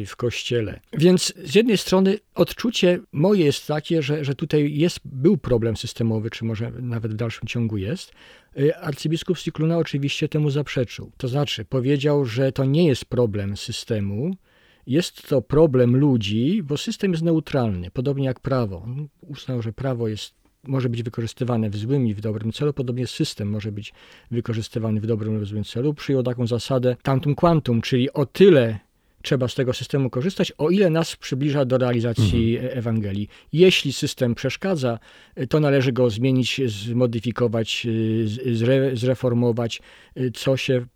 w 0.07 0.17
kościele. 0.17 0.81
Więc 0.93 1.35
z 1.45 1.55
jednej 1.55 1.79
strony 1.79 2.19
odczucie 2.35 2.99
moje 3.13 3.45
jest 3.45 3.67
takie, 3.67 4.03
że, 4.03 4.25
że 4.25 4.35
tutaj 4.35 4.75
jest, 4.75 5.01
był 5.05 5.37
problem 5.37 5.77
systemowy, 5.77 6.31
czy 6.31 6.45
może 6.45 6.71
nawet 6.71 7.13
w 7.13 7.17
dalszym 7.17 7.49
ciągu 7.49 7.77
jest. 7.77 8.13
Arcybiskup 8.81 9.39
Sikluna 9.39 9.79
oczywiście 9.79 10.29
temu 10.29 10.51
zaprzeczył. 10.51 11.13
To 11.17 11.29
znaczy 11.29 11.65
powiedział, 11.65 12.25
że 12.25 12.53
to 12.53 12.65
nie 12.65 12.87
jest 12.87 13.05
problem 13.05 13.57
systemu, 13.57 14.37
jest 14.87 15.29
to 15.29 15.43
problem 15.43 15.97
ludzi, 15.97 16.63
bo 16.63 16.77
system 16.77 17.11
jest 17.11 17.23
neutralny, 17.23 17.91
podobnie 17.91 18.25
jak 18.25 18.41
prawo. 18.41 18.87
Uznał, 19.21 19.63
że 19.63 19.73
prawo 19.73 20.09
jest 20.09 20.35
może 20.67 20.89
być 20.89 21.03
wykorzystywane 21.03 21.71
w 21.71 21.77
złym 21.77 22.07
i 22.07 22.15
w 22.15 22.21
dobrym 22.21 22.53
celu, 22.53 22.73
podobnie 22.73 23.07
system 23.07 23.51
może 23.51 23.73
być 23.73 23.93
wykorzystywany 24.31 25.01
w 25.01 25.07
dobrym 25.07 25.35
lub 25.35 25.47
złym 25.47 25.65
celu. 25.65 25.95
Przyjął 25.95 26.23
taką 26.23 26.47
zasadę 26.47 26.97
tantum 27.03 27.35
quantum, 27.35 27.81
czyli 27.81 28.13
o 28.13 28.27
tyle 28.27 28.79
trzeba 29.23 29.49
z 29.49 29.55
tego 29.55 29.73
systemu 29.73 30.11
korzystać, 30.11 30.53
o 30.59 30.71
ile 30.71 30.91
nas 30.91 31.17
przybliża 31.17 31.65
do 31.65 31.79
realizacji 31.79 32.57
mhm. 32.57 32.79
Ewangelii. 32.79 33.29
Jeśli 33.53 33.93
system 33.93 34.35
przeszkadza, 34.35 34.99
to 35.49 35.61
należy 35.61 35.93
go 35.93 36.11
zmienić, 36.11 36.61
zmodyfikować, 36.67 37.87
zre, 38.53 38.97
zreformować, 38.97 39.83
co 40.35 40.57
się, 40.57 40.87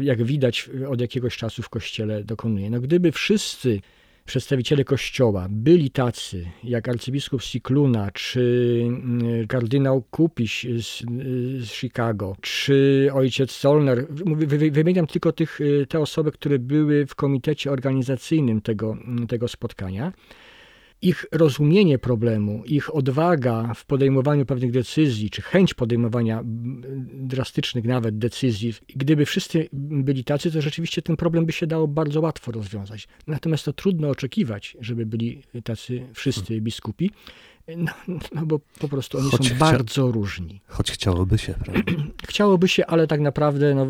jak 0.00 0.22
widać, 0.22 0.70
od 0.88 1.00
jakiegoś 1.00 1.36
czasu 1.36 1.62
w 1.62 1.68
Kościele 1.68 2.24
dokonuje. 2.24 2.70
No, 2.70 2.80
gdyby 2.80 3.12
wszyscy 3.12 3.80
przedstawiciele 4.24 4.84
Kościoła 4.84 5.46
byli 5.50 5.90
tacy, 5.90 6.46
jak 6.64 6.88
arcybiskup 6.88 7.42
Sikluna, 7.42 8.10
czy 8.10 8.80
mm, 8.84 9.46
kardynał 9.46 10.02
Kupiś 10.02 10.66
z, 10.78 11.02
z 11.64 11.72
Chicago, 11.72 12.36
czy 12.40 13.08
ojciec 13.12 13.50
Solner, 13.50 14.06
wymieniam 14.72 15.06
tylko 15.06 15.32
tych, 15.32 15.60
y, 15.60 15.86
te 15.88 16.00
osoby, 16.00 16.32
które 16.32 16.58
były 16.58 17.06
w 17.06 17.14
komitecie 17.14 17.72
organizacyjnym 17.72 18.60
tego, 18.60 18.96
tego 19.28 19.48
spotkania, 19.48 20.12
ich 21.02 21.26
rozumienie 21.32 21.98
problemu, 21.98 22.62
ich 22.64 22.94
odwaga 22.94 23.74
w 23.74 23.84
podejmowaniu 23.86 24.46
pewnych 24.46 24.70
decyzji, 24.70 25.30
czy 25.30 25.42
chęć 25.42 25.74
podejmowania 25.74 26.42
drastycznych 27.12 27.84
nawet 27.84 28.18
decyzji, 28.18 28.74
gdyby 28.96 29.26
wszyscy 29.26 29.68
byli 29.72 30.24
tacy, 30.24 30.52
to 30.52 30.62
rzeczywiście 30.62 31.02
ten 31.02 31.16
problem 31.16 31.46
by 31.46 31.52
się 31.52 31.66
dało 31.66 31.88
bardzo 31.88 32.20
łatwo 32.20 32.52
rozwiązać. 32.52 33.08
Natomiast 33.26 33.64
to 33.64 33.72
trudno 33.72 34.08
oczekiwać, 34.08 34.76
żeby 34.80 35.06
byli 35.06 35.42
tacy 35.64 36.06
wszyscy 36.14 36.60
biskupi. 36.60 37.10
No, 37.76 37.92
no 38.32 38.46
bo 38.46 38.58
po 38.58 38.88
prostu 38.88 39.18
oni 39.18 39.30
Choć 39.30 39.40
są 39.40 39.54
chcia... 39.54 39.54
bardzo 39.54 40.12
różni. 40.12 40.60
Choć 40.66 40.90
chciałoby 40.90 41.38
się, 41.38 41.54
prawda? 41.54 41.92
Chciałoby 42.28 42.68
się, 42.68 42.86
ale 42.86 43.06
tak 43.06 43.20
naprawdę 43.20 43.74
no, 43.74 43.86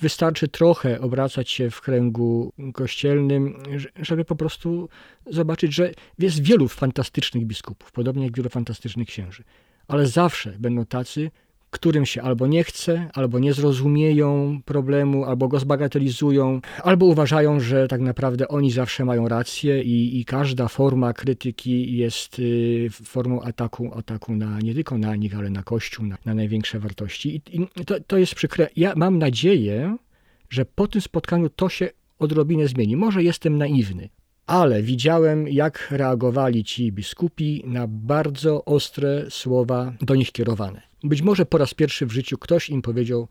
wystarczy 0.00 0.48
trochę 0.48 1.00
obracać 1.00 1.50
się 1.50 1.70
w 1.70 1.80
kręgu 1.80 2.52
kościelnym, 2.74 3.62
żeby 3.96 4.24
po 4.24 4.36
prostu 4.36 4.88
zobaczyć, 5.26 5.74
że 5.74 5.92
jest 6.18 6.42
wielu 6.42 6.68
fantastycznych 6.68 7.46
biskupów, 7.46 7.92
podobnie 7.92 8.24
jak 8.24 8.36
wielu 8.36 8.48
fantastycznych 8.48 9.08
księży. 9.08 9.44
Ale 9.88 10.06
zawsze 10.06 10.56
będą 10.58 10.86
tacy, 10.86 11.30
którym 11.74 12.06
się 12.06 12.22
albo 12.22 12.46
nie 12.46 12.64
chce, 12.64 13.10
albo 13.14 13.38
nie 13.38 13.52
zrozumieją 13.52 14.60
problemu, 14.64 15.24
albo 15.24 15.48
go 15.48 15.58
zbagatelizują, 15.58 16.60
albo 16.82 17.06
uważają, 17.06 17.60
że 17.60 17.88
tak 17.88 18.00
naprawdę 18.00 18.48
oni 18.48 18.70
zawsze 18.70 19.04
mają 19.04 19.28
rację 19.28 19.82
i, 19.82 20.20
i 20.20 20.24
każda 20.24 20.68
forma 20.68 21.12
krytyki 21.12 21.96
jest 21.96 22.38
y, 22.38 22.88
formą 22.90 23.42
ataku, 23.42 23.90
ataku 23.94 24.36
na, 24.36 24.58
nie 24.60 24.74
tylko 24.74 24.98
na 24.98 25.16
nich, 25.16 25.38
ale 25.38 25.50
na 25.50 25.62
Kościół, 25.62 26.06
na, 26.06 26.16
na 26.24 26.34
największe 26.34 26.78
wartości. 26.78 27.42
I, 27.52 27.60
i 27.80 27.84
to, 27.84 28.00
to 28.06 28.18
jest 28.18 28.34
przykre. 28.34 28.68
Ja 28.76 28.92
mam 28.96 29.18
nadzieję, 29.18 29.96
że 30.50 30.64
po 30.64 30.86
tym 30.86 31.00
spotkaniu 31.00 31.48
to 31.48 31.68
się 31.68 31.90
odrobinę 32.18 32.68
zmieni. 32.68 32.96
Może 32.96 33.22
jestem 33.22 33.58
naiwny, 33.58 34.08
ale 34.46 34.82
widziałem, 34.82 35.48
jak 35.48 35.88
reagowali 35.90 36.64
ci 36.64 36.92
biskupi 36.92 37.62
na 37.66 37.86
bardzo 37.88 38.64
ostre 38.64 39.30
słowa 39.30 39.92
do 40.00 40.14
nich 40.14 40.32
kierowane. 40.32 40.93
Być 41.04 41.22
może 41.22 41.46
po 41.46 41.58
raz 41.58 41.74
pierwszy 41.74 42.06
w 42.06 42.12
życiu 42.12 42.38
ktoś 42.38 42.70
im 42.70 42.82
powiedział 42.82 43.28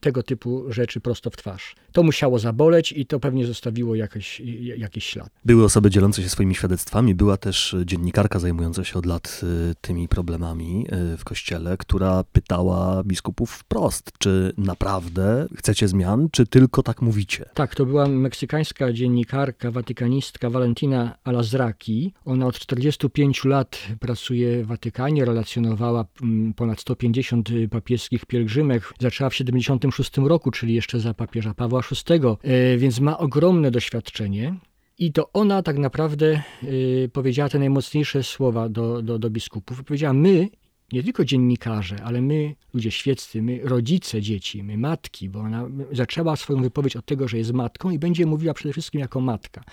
tego 0.00 0.22
typu 0.22 0.64
rzeczy 0.68 1.00
prosto 1.00 1.30
w 1.30 1.36
twarz. 1.36 1.74
To 1.92 2.02
musiało 2.02 2.38
zaboleć 2.38 2.92
i 2.92 3.06
to 3.06 3.20
pewnie 3.20 3.46
zostawiło 3.46 3.94
jakiś, 3.94 4.42
jakiś 4.76 5.04
ślad. 5.04 5.30
Były 5.44 5.64
osoby 5.64 5.90
dzielące 5.90 6.22
się 6.22 6.28
swoimi 6.28 6.54
świadectwami, 6.54 7.14
była 7.14 7.36
też 7.36 7.76
dziennikarka 7.84 8.38
zajmująca 8.38 8.84
się 8.84 8.98
od 8.98 9.06
lat 9.06 9.40
y, 9.70 9.74
tymi 9.80 10.08
problemami 10.08 10.86
y, 11.14 11.16
w 11.16 11.24
kościele, 11.24 11.76
która 11.76 12.24
pytała 12.24 13.02
biskupów 13.04 13.50
wprost, 13.50 14.12
czy 14.18 14.52
naprawdę 14.58 15.46
chcecie 15.56 15.88
zmian, 15.88 16.28
czy 16.32 16.46
tylko 16.46 16.82
tak 16.82 17.02
mówicie? 17.02 17.44
Tak, 17.54 17.74
to 17.74 17.86
była 17.86 18.08
meksykańska 18.08 18.92
dziennikarka, 18.92 19.70
watykanistka 19.70 20.50
Valentina 20.50 21.18
Alazraki. 21.24 22.12
Ona 22.24 22.46
od 22.46 22.58
45 22.58 23.44
lat 23.44 23.78
pracuje 24.00 24.64
w 24.64 24.66
Watykanie, 24.66 25.24
relacjonowała 25.24 26.04
mm, 26.22 26.54
ponad 26.54 26.80
150 26.80 27.48
papieskich 27.70 28.26
pielgrzymek. 28.26 28.92
Zaczęła 29.00 29.30
w 29.30 29.34
76 29.46 30.16
roku, 30.16 30.50
czyli 30.50 30.74
jeszcze 30.74 31.00
za 31.00 31.14
papieża 31.14 31.54
Pawła 31.54 31.80
VI, 31.80 32.14
e, 32.42 32.76
więc 32.76 33.00
ma 33.00 33.18
ogromne 33.18 33.70
doświadczenie. 33.70 34.54
I 34.98 35.12
to 35.12 35.32
ona 35.32 35.62
tak 35.62 35.78
naprawdę 35.78 36.42
y, 36.62 37.10
powiedziała 37.12 37.48
te 37.48 37.58
najmocniejsze 37.58 38.22
słowa 38.22 38.68
do, 38.68 39.02
do, 39.02 39.18
do 39.18 39.30
biskupów. 39.30 39.84
Powiedziała, 39.84 40.12
my, 40.12 40.48
nie 40.92 41.02
tylko 41.02 41.24
dziennikarze, 41.24 41.96
ale 42.04 42.22
my, 42.22 42.54
ludzie 42.74 42.90
świeccy, 42.90 43.42
my, 43.42 43.60
rodzice 43.64 44.22
dzieci, 44.22 44.62
my 44.62 44.78
matki, 44.78 45.28
bo 45.28 45.40
ona 45.40 45.68
zaczęła 45.92 46.36
swoją 46.36 46.62
wypowiedź 46.62 46.96
od 46.96 47.06
tego, 47.06 47.28
że 47.28 47.38
jest 47.38 47.52
matką 47.52 47.90
i 47.90 47.98
będzie 47.98 48.26
mówiła 48.26 48.54
przede 48.54 48.72
wszystkim 48.72 49.00
jako 49.00 49.20
matka. 49.20 49.64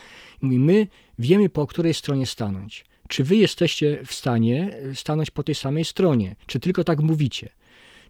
I 0.42 0.46
mówi, 0.46 0.60
my 0.60 0.88
wiemy, 1.20 1.50
po 1.50 1.68
której 1.68 1.94
stronie 1.94 2.26
stanąć. 2.26 2.86
Czy 3.08 3.24
wy 3.24 3.36
jesteście 3.36 4.00
w 4.06 4.14
stanie 4.14 4.78
stanąć 4.94 5.32
po 5.32 5.44
tej 5.44 5.56
samej 5.56 5.86
stronie? 5.86 6.36
Czy 6.46 6.60
tylko 6.60 6.84
tak 6.84 7.02
mówicie? 7.02 7.50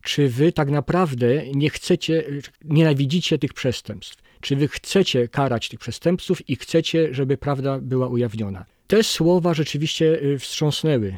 Czy 0.03 0.29
wy 0.29 0.51
tak 0.51 0.69
naprawdę 0.69 1.51
nie 1.55 1.69
chcecie, 1.69 2.23
nienawidzicie 2.63 3.37
tych 3.39 3.53
przestępstw? 3.53 4.23
Czy 4.41 4.55
wy 4.55 4.67
chcecie 4.67 5.27
karać 5.27 5.69
tych 5.69 5.79
przestępców 5.79 6.49
i 6.49 6.55
chcecie, 6.55 7.13
żeby 7.13 7.37
prawda 7.37 7.79
była 7.81 8.07
ujawniona? 8.07 8.65
Te 8.87 9.03
słowa 9.03 9.53
rzeczywiście 9.53 10.23
y, 10.23 10.39
wstrząsnęły 10.39 11.15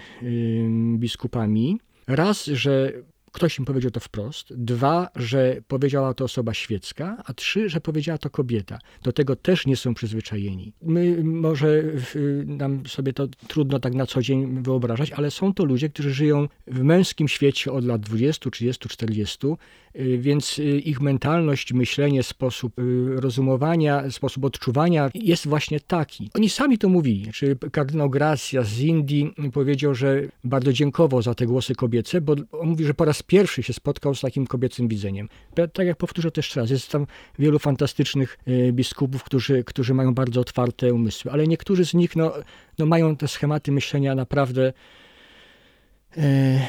biskupami. 0.97 1.79
Raz, 2.07 2.45
że 2.45 2.93
ktoś 3.35 3.59
im 3.59 3.65
powiedział 3.65 3.91
to 3.91 3.99
wprost. 3.99 4.53
Dwa, 4.57 5.09
że 5.15 5.57
powiedziała 5.67 6.13
to 6.13 6.25
osoba 6.25 6.53
świecka, 6.53 7.23
a 7.25 7.33
trzy, 7.33 7.69
że 7.69 7.81
powiedziała 7.81 8.17
to 8.17 8.29
kobieta. 8.29 8.79
Do 9.03 9.11
tego 9.11 9.35
też 9.35 9.67
nie 9.67 9.75
są 9.75 9.93
przyzwyczajeni. 9.93 10.73
My 10.81 11.23
może 11.23 11.83
nam 12.45 12.87
sobie 12.87 13.13
to 13.13 13.27
trudno 13.47 13.79
tak 13.79 13.93
na 13.93 14.05
co 14.05 14.21
dzień 14.21 14.63
wyobrażać, 14.63 15.11
ale 15.11 15.31
są 15.31 15.53
to 15.53 15.65
ludzie, 15.65 15.89
którzy 15.89 16.13
żyją 16.13 16.47
w 16.67 16.83
męskim 16.83 17.27
świecie 17.27 17.71
od 17.71 17.85
lat 17.85 18.01
20, 18.01 18.49
30, 18.49 18.89
40, 18.89 19.47
więc 20.17 20.59
y, 20.59 20.63
ich 20.63 21.01
mentalność, 21.01 21.73
myślenie, 21.73 22.23
sposób 22.23 22.79
y, 22.79 23.21
rozumowania, 23.21 24.11
sposób 24.11 24.45
odczuwania 24.45 25.09
jest 25.13 25.47
właśnie 25.47 25.79
taki. 25.79 26.29
Oni 26.33 26.49
sami 26.49 26.77
to 26.77 26.89
mówili. 26.89 27.31
Czy 27.33 27.57
kardynał 27.71 28.09
Gracia 28.09 28.63
z 28.63 28.79
Indii 28.79 29.33
powiedział, 29.53 29.95
że 29.95 30.21
bardzo 30.43 30.73
dziękował 30.73 31.21
za 31.21 31.35
te 31.35 31.45
głosy 31.45 31.75
kobiece, 31.75 32.21
bo 32.21 32.35
on 32.51 32.69
mówi, 32.69 32.85
że 32.85 32.93
po 32.93 33.05
raz 33.05 33.23
pierwszy 33.27 33.63
się 33.63 33.73
spotkał 33.73 34.15
z 34.15 34.21
takim 34.21 34.47
kobiecym 34.47 34.87
widzeniem. 34.87 35.29
Tak 35.73 35.87
jak 35.87 35.97
powtórzę 35.97 36.31
też 36.31 36.55
raz, 36.55 36.69
jest 36.69 36.91
tam 36.91 37.07
wielu 37.39 37.59
fantastycznych 37.59 38.37
e, 38.45 38.71
biskupów, 38.71 39.23
którzy, 39.23 39.63
którzy 39.63 39.93
mają 39.93 40.13
bardzo 40.13 40.41
otwarte 40.41 40.93
umysły, 40.93 41.31
ale 41.31 41.47
niektórzy 41.47 41.85
z 41.85 41.93
nich 41.93 42.15
no, 42.15 42.33
no 42.77 42.85
mają 42.85 43.15
te 43.15 43.27
schematy 43.27 43.71
myślenia 43.71 44.15
naprawdę 44.15 44.73
e, 46.17 46.67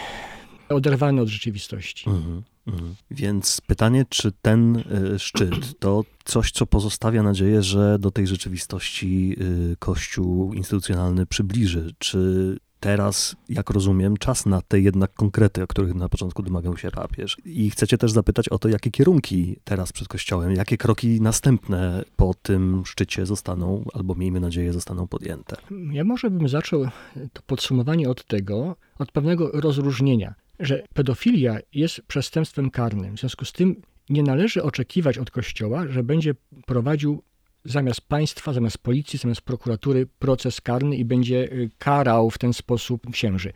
oderwane 0.69 1.23
od 1.23 1.29
rzeczywistości. 1.29 2.11
Mhm, 2.11 2.43
mhm. 2.67 2.95
Więc 3.11 3.61
pytanie, 3.67 4.05
czy 4.09 4.33
ten 4.43 4.77
e, 4.77 5.19
szczyt 5.19 5.79
to 5.79 6.05
coś, 6.25 6.51
co 6.51 6.67
pozostawia 6.67 7.23
nadzieję, 7.23 7.63
że 7.63 7.99
do 7.99 8.11
tej 8.11 8.27
rzeczywistości 8.27 9.37
Kościół 9.79 10.53
instytucjonalny 10.53 11.27
przybliży? 11.27 11.95
Czy 11.99 12.57
teraz, 12.87 13.37
jak 13.49 13.71
rozumiem, 13.71 14.17
czas 14.17 14.47
na 14.47 14.63
te 14.63 14.81
jednak 14.81 15.15
konkrety, 15.15 15.63
o 15.63 15.67
których 15.67 15.95
na 15.95 16.09
początku 16.09 16.43
domagał 16.43 16.77
się 16.77 16.91
papież. 16.91 17.37
I 17.45 17.71
chcecie 17.71 17.99
też 17.99 18.13
zapytać 18.13 18.49
o 18.49 18.59
to, 18.59 18.69
jakie 18.69 18.91
kierunki 18.91 19.57
teraz 19.65 19.93
przed 19.93 20.09
Kościołem, 20.09 20.55
jakie 20.55 20.77
kroki 20.77 21.21
następne 21.21 22.05
po 22.17 22.35
tym 22.35 22.83
szczycie 22.87 23.27
zostaną, 23.27 23.85
albo 23.95 24.15
miejmy 24.15 24.41
nadzieję, 24.41 24.73
zostaną 24.73 25.07
podjęte. 25.07 25.57
Ja 25.93 26.05
może 26.05 26.31
bym 26.31 26.49
zaczął 26.49 26.85
to 27.33 27.43
podsumowanie 27.47 28.11
od 28.11 28.27
tego, 28.27 28.77
od 28.99 29.13
pewnego 29.13 29.51
rozróżnienia, 29.53 30.35
że 30.61 30.83
pedofilia 30.95 31.59
jest 31.73 32.03
przestępstwem 32.03 32.71
karnym. 32.71 33.17
W 33.17 33.21
związku 33.21 33.45
z 33.45 33.53
tym 33.53 33.83
nie 34.09 34.23
należy 34.23 34.63
oczekiwać 34.63 35.19
od 35.19 35.31
Kościoła, 35.31 35.89
że 35.89 36.03
będzie 36.03 36.35
prowadził 36.67 37.23
zamiast 37.67 38.01
państwa, 38.01 38.53
zamiast 38.53 38.79
policji, 38.79 39.19
zamiast 39.19 39.41
prokuratury 39.41 40.07
proces 40.19 40.61
karny 40.61 40.97
i 40.97 41.05
będzie 41.05 41.53
y, 41.53 41.71
karał 41.79 42.31
w 42.31 42.39
ten 42.39 42.53
sposób 42.53 43.11
księży. 43.11 43.53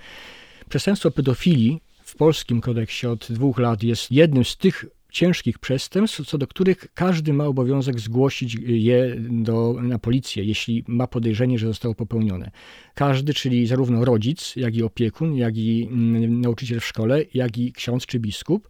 Przestępstwo 0.69 1.11
pedofilii 1.11 1.81
w 2.03 2.17
polskim 2.17 2.61
kodeksie 2.61 3.07
od 3.07 3.33
dwóch 3.33 3.59
lat 3.59 3.83
jest 3.83 4.13
jednym 4.13 4.45
z 4.45 4.57
tych 4.57 4.85
ciężkich 5.13 5.59
przestępstw, 5.59 6.27
co 6.27 6.39
do 6.39 6.47
których 6.47 6.87
każdy 6.95 7.33
ma 7.33 7.45
obowiązek 7.45 8.01
zgłosić 8.01 8.57
je 8.67 9.17
do, 9.19 9.77
na 9.83 9.99
policję, 9.99 10.45
jeśli 10.45 10.85
ma 10.87 11.07
podejrzenie, 11.07 11.59
że 11.59 11.67
zostało 11.67 11.95
popełnione. 11.95 12.51
Każdy, 12.95 13.35
czyli 13.35 13.67
zarówno 13.67 14.05
rodzic, 14.05 14.57
jak 14.57 14.77
i 14.77 14.83
opiekun, 14.83 15.37
jak 15.37 15.57
i 15.57 15.89
mm, 15.91 16.41
nauczyciel 16.41 16.81
w 16.81 16.87
szkole, 16.87 17.25
jak 17.35 17.59
i 17.59 17.73
ksiądz 17.73 18.07
czy 18.07 18.21
biskup. 18.21 18.69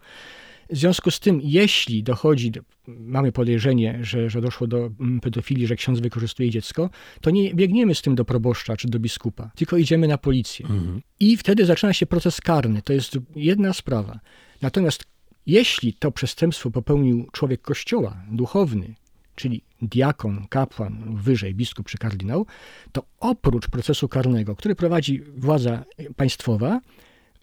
W 0.71 0.77
związku 0.77 1.11
z 1.11 1.19
tym, 1.19 1.39
jeśli 1.43 2.03
dochodzi, 2.03 2.51
mamy 2.87 3.31
podejrzenie, 3.31 3.99
że, 4.01 4.29
że 4.29 4.41
doszło 4.41 4.67
do 4.67 4.91
mm, 4.99 5.19
pedofilii, 5.19 5.67
że 5.67 5.75
ksiądz 5.75 5.99
wykorzystuje 5.99 6.49
dziecko, 6.49 6.89
to 7.21 7.29
nie 7.29 7.53
biegniemy 7.53 7.95
z 7.95 8.01
tym 8.01 8.15
do 8.15 8.25
proboszcza 8.25 8.77
czy 8.77 8.87
do 8.87 8.99
biskupa, 8.99 9.51
tylko 9.55 9.77
idziemy 9.77 10.07
na 10.07 10.17
policję. 10.17 10.65
Mhm. 10.65 11.01
I 11.19 11.37
wtedy 11.37 11.65
zaczyna 11.65 11.93
się 11.93 12.05
proces 12.05 12.41
karny. 12.41 12.81
To 12.81 12.93
jest 12.93 13.17
jedna 13.35 13.73
sprawa. 13.73 14.19
Natomiast 14.61 15.03
jeśli 15.45 15.93
to 15.93 16.11
przestępstwo 16.11 16.71
popełnił 16.71 17.27
człowiek 17.31 17.61
kościoła, 17.61 18.23
duchowny, 18.31 18.95
czyli 19.35 19.61
diakon, 19.81 20.45
kapłan, 20.49 21.15
wyżej 21.15 21.55
biskup 21.55 21.89
czy 21.89 21.97
kardynał, 21.97 22.45
to 22.91 23.03
oprócz 23.19 23.67
procesu 23.67 24.07
karnego, 24.07 24.55
który 24.55 24.75
prowadzi 24.75 25.21
władza 25.37 25.83
państwowa, 26.15 26.81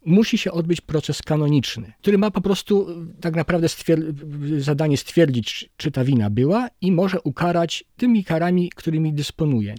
musi 0.09 0.39
się 0.39 0.53
odbyć 0.53 0.81
proces 0.81 1.23
kanoniczny, 1.23 1.93
który 2.03 2.19
ma 2.19 2.31
po 2.31 2.41
prostu 2.41 2.87
tak 3.21 3.37
naprawdę 3.37 3.67
stwier- 3.67 4.13
zadanie 4.59 4.97
stwierdzić, 4.97 5.71
czy 5.77 5.91
ta 5.91 6.05
wina 6.05 6.31
była 6.31 6.69
i 6.81 6.93
może 6.93 7.21
ukarać 7.21 7.85
tymi 7.97 8.25
karami, 8.25 8.71
którymi 8.75 9.13
dysponuje. 9.13 9.75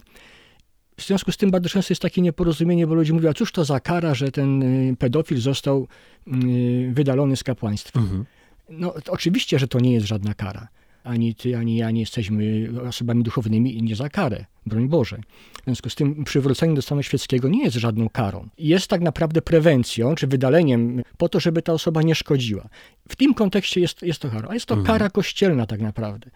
W 0.96 1.06
związku 1.06 1.32
z 1.32 1.36
tym 1.36 1.50
bardzo 1.50 1.68
często 1.68 1.92
jest 1.92 2.02
takie 2.02 2.22
nieporozumienie, 2.22 2.86
bo 2.86 2.94
ludzie 2.94 3.12
mówią, 3.12 3.30
a 3.30 3.34
cóż 3.34 3.52
to 3.52 3.64
za 3.64 3.80
kara, 3.80 4.14
że 4.14 4.30
ten 4.30 4.62
y, 4.62 4.96
pedofil 4.98 5.40
został 5.40 5.88
y, 6.26 6.90
wydalony 6.92 7.36
z 7.36 7.44
kapłaństwa. 7.44 8.00
Mhm. 8.00 8.24
No, 8.68 8.94
oczywiście, 9.08 9.58
że 9.58 9.68
to 9.68 9.80
nie 9.80 9.92
jest 9.92 10.06
żadna 10.06 10.34
kara 10.34 10.68
Ani 11.04 11.34
ty, 11.34 11.56
ani 11.56 11.76
ja 11.76 11.90
nie 11.90 12.00
jesteśmy 12.00 12.68
osobami 12.88 13.22
duchownymi 13.22 13.76
i 13.76 13.82
nie 13.82 13.96
za 13.96 14.08
karę. 14.08 14.44
Broń 14.66 14.88
Boże. 14.88 15.18
W 15.60 15.64
związku 15.64 15.90
z 15.90 15.94
tym 15.94 16.24
przywrócenie 16.24 16.74
do 16.74 16.82
stanu 16.82 17.02
świeckiego 17.02 17.48
nie 17.48 17.64
jest 17.64 17.76
żadną 17.76 18.08
karą. 18.08 18.48
Jest 18.58 18.88
tak 18.88 19.00
naprawdę 19.00 19.42
prewencją, 19.42 20.14
czy 20.14 20.26
wydaleniem 20.26 21.02
po 21.16 21.28
to, 21.28 21.40
żeby 21.40 21.62
ta 21.62 21.72
osoba 21.72 22.02
nie 22.02 22.14
szkodziła. 22.14 22.68
W 23.08 23.16
tym 23.16 23.34
kontekście 23.34 23.80
jest, 23.80 24.02
jest 24.02 24.20
to 24.20 24.30
kara. 24.30 24.48
A 24.48 24.54
jest 24.54 24.66
to 24.66 24.82
kara 24.82 25.10
kościelna 25.10 25.66
tak 25.66 25.80
naprawdę. 25.80 26.30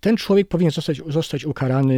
Ten 0.00 0.16
człowiek 0.16 0.48
powinien 0.48 0.70
zostać, 0.70 1.02
zostać 1.06 1.44
ukarany 1.44 1.94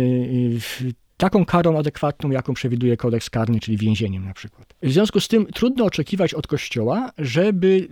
y, 0.83 0.93
taką 1.17 1.45
karą 1.45 1.79
adekwatną, 1.79 2.31
jaką 2.31 2.55
przewiduje 2.55 2.97
kodeks 2.97 3.31
karny, 3.31 3.61
czyli 3.61 3.77
więzieniem 3.77 4.25
na 4.25 4.35
przykład. 4.35 4.75
W 4.83 4.93
związku 4.93 5.21
z 5.21 5.29
tym 5.29 5.47
trudno 5.47 5.85
oczekiwać 5.85 6.35
od 6.35 6.47
Kościoła, 6.47 7.13
żeby, 7.19 7.67
y, 7.67 7.89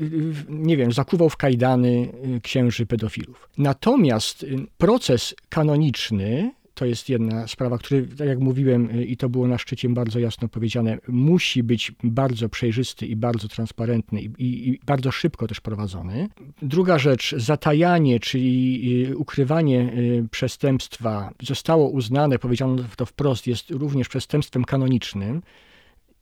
nie 0.49 0.77
wiem, 0.77 0.93
zakuwał 0.93 1.31
w 1.31 1.37
kajdany 1.37 2.13
y, 2.37 2.41
księży 2.41 2.87
pedofilów. 2.87 3.49
Natomiast 3.59 4.47
proces 4.79 5.35
kanoniczny, 5.49 6.51
to 6.79 6.85
jest 6.85 7.09
jedna 7.09 7.47
sprawa, 7.47 7.79
który, 7.79 8.07
tak 8.07 8.29
jak 8.29 8.39
mówiłem, 8.39 8.91
y, 8.91 9.05
i 9.05 9.17
to 9.17 9.29
było 9.29 9.49
na 9.49 9.59
szczycie 9.59 9.89
bardzo 9.89 10.19
jasno 10.19 10.49
powiedziane, 10.49 10.99
musi 11.09 11.63
być 11.63 11.93
bardzo 12.03 12.49
przejrzysty 12.49 13.07
i 13.07 13.17
bardzo 13.17 13.49
transparentny 13.49 14.21
i, 14.21 14.25
i, 14.39 14.69
i 14.69 14.81
bardzo 14.87 15.11
szybko 15.11 15.47
też 15.47 15.61
prowadzony. 15.61 16.29
Druga 16.63 16.99
rzecz, 16.99 17.35
zatajanie, 17.37 18.21
czyli 18.21 19.07
y, 19.11 19.17
ukrywanie 19.17 19.93
y, 19.93 20.29
przestępstwa 20.31 21.33
zostało 21.43 21.89
uznane, 21.89 22.39
powiedziano 22.39 22.77
to 22.97 23.07
wprost, 23.07 23.47
jest 23.47 23.71
również 23.71 24.09
przestępstwem 24.09 24.65
kanonicznym 24.65 25.43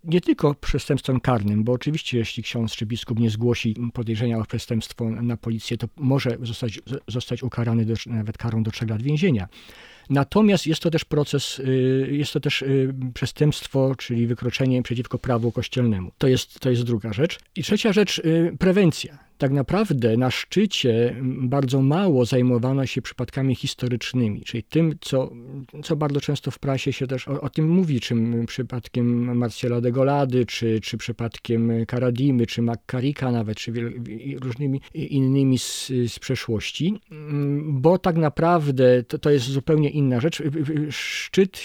nie 0.06 0.20
tylko 0.20 0.54
przestępstwem 0.54 1.20
karnym, 1.20 1.64
bo 1.64 1.72
oczywiście 1.72 2.18
jeśli 2.18 2.42
ksiądz 2.42 2.72
czy 2.72 2.86
biskup 2.86 3.18
nie 3.18 3.30
zgłosi 3.30 3.76
podejrzenia 3.92 4.38
o 4.38 4.44
przestępstwo 4.44 5.10
na 5.10 5.36
policję, 5.36 5.76
to 5.76 5.88
może 5.96 6.36
zostać, 6.40 6.80
zostać 7.08 7.42
ukarany 7.42 7.84
do, 7.84 7.94
nawet 8.06 8.38
karą 8.38 8.62
do 8.62 8.70
trzech 8.70 8.90
lat 8.90 9.02
więzienia. 9.02 9.48
Natomiast 10.10 10.66
jest 10.66 10.82
to 10.82 10.90
też 10.90 11.04
proces, 11.04 11.58
y, 11.58 12.08
jest 12.10 12.32
to 12.32 12.40
też 12.40 12.62
y, 12.62 12.94
przestępstwo, 13.14 13.94
czyli 13.98 14.26
wykroczenie 14.26 14.82
przeciwko 14.82 15.18
prawu 15.18 15.52
kościelnemu. 15.52 16.10
To 16.18 16.28
jest, 16.28 16.60
to 16.60 16.70
jest 16.70 16.82
druga 16.82 17.12
rzecz. 17.12 17.38
I 17.56 17.62
trzecia 17.62 17.92
rzecz, 17.92 18.18
y, 18.18 18.56
prewencja. 18.58 19.26
Tak 19.38 19.52
naprawdę 19.52 20.16
na 20.16 20.30
szczycie 20.30 21.16
bardzo 21.22 21.82
mało 21.82 22.24
zajmowano 22.24 22.86
się 22.86 23.02
przypadkami 23.02 23.54
historycznymi, 23.54 24.42
czyli 24.42 24.62
tym, 24.62 24.94
co, 25.00 25.30
co 25.84 25.96
bardzo 25.96 26.20
często 26.20 26.50
w 26.50 26.58
prasie 26.58 26.92
się 26.92 27.06
też 27.06 27.28
o, 27.28 27.40
o 27.40 27.50
tym 27.50 27.68
mówi, 27.68 28.00
czym 28.00 28.46
przypadkiem 28.46 29.36
Marcela 29.36 29.80
de 29.80 29.92
Golady, 29.92 30.46
czy, 30.46 30.80
czy 30.80 30.96
przypadkiem 30.96 31.86
Karadimy, 31.86 32.46
czy 32.46 32.62
Makkarika 32.62 33.32
nawet, 33.32 33.58
czy 33.58 33.72
wiel, 33.72 33.92
różnymi 34.40 34.80
innymi 34.94 35.58
z, 35.58 35.92
z 36.06 36.18
przeszłości, 36.18 37.00
Mm, 37.10 37.80
bo 37.80 37.98
tak 37.98 38.16
naprawdę 38.16 39.02
to, 39.02 39.18
to 39.18 39.30
jest 39.30 39.46
zupełnie 39.46 39.90
inna 39.96 40.20
rzecz. 40.20 40.42
Szczyt 40.90 41.60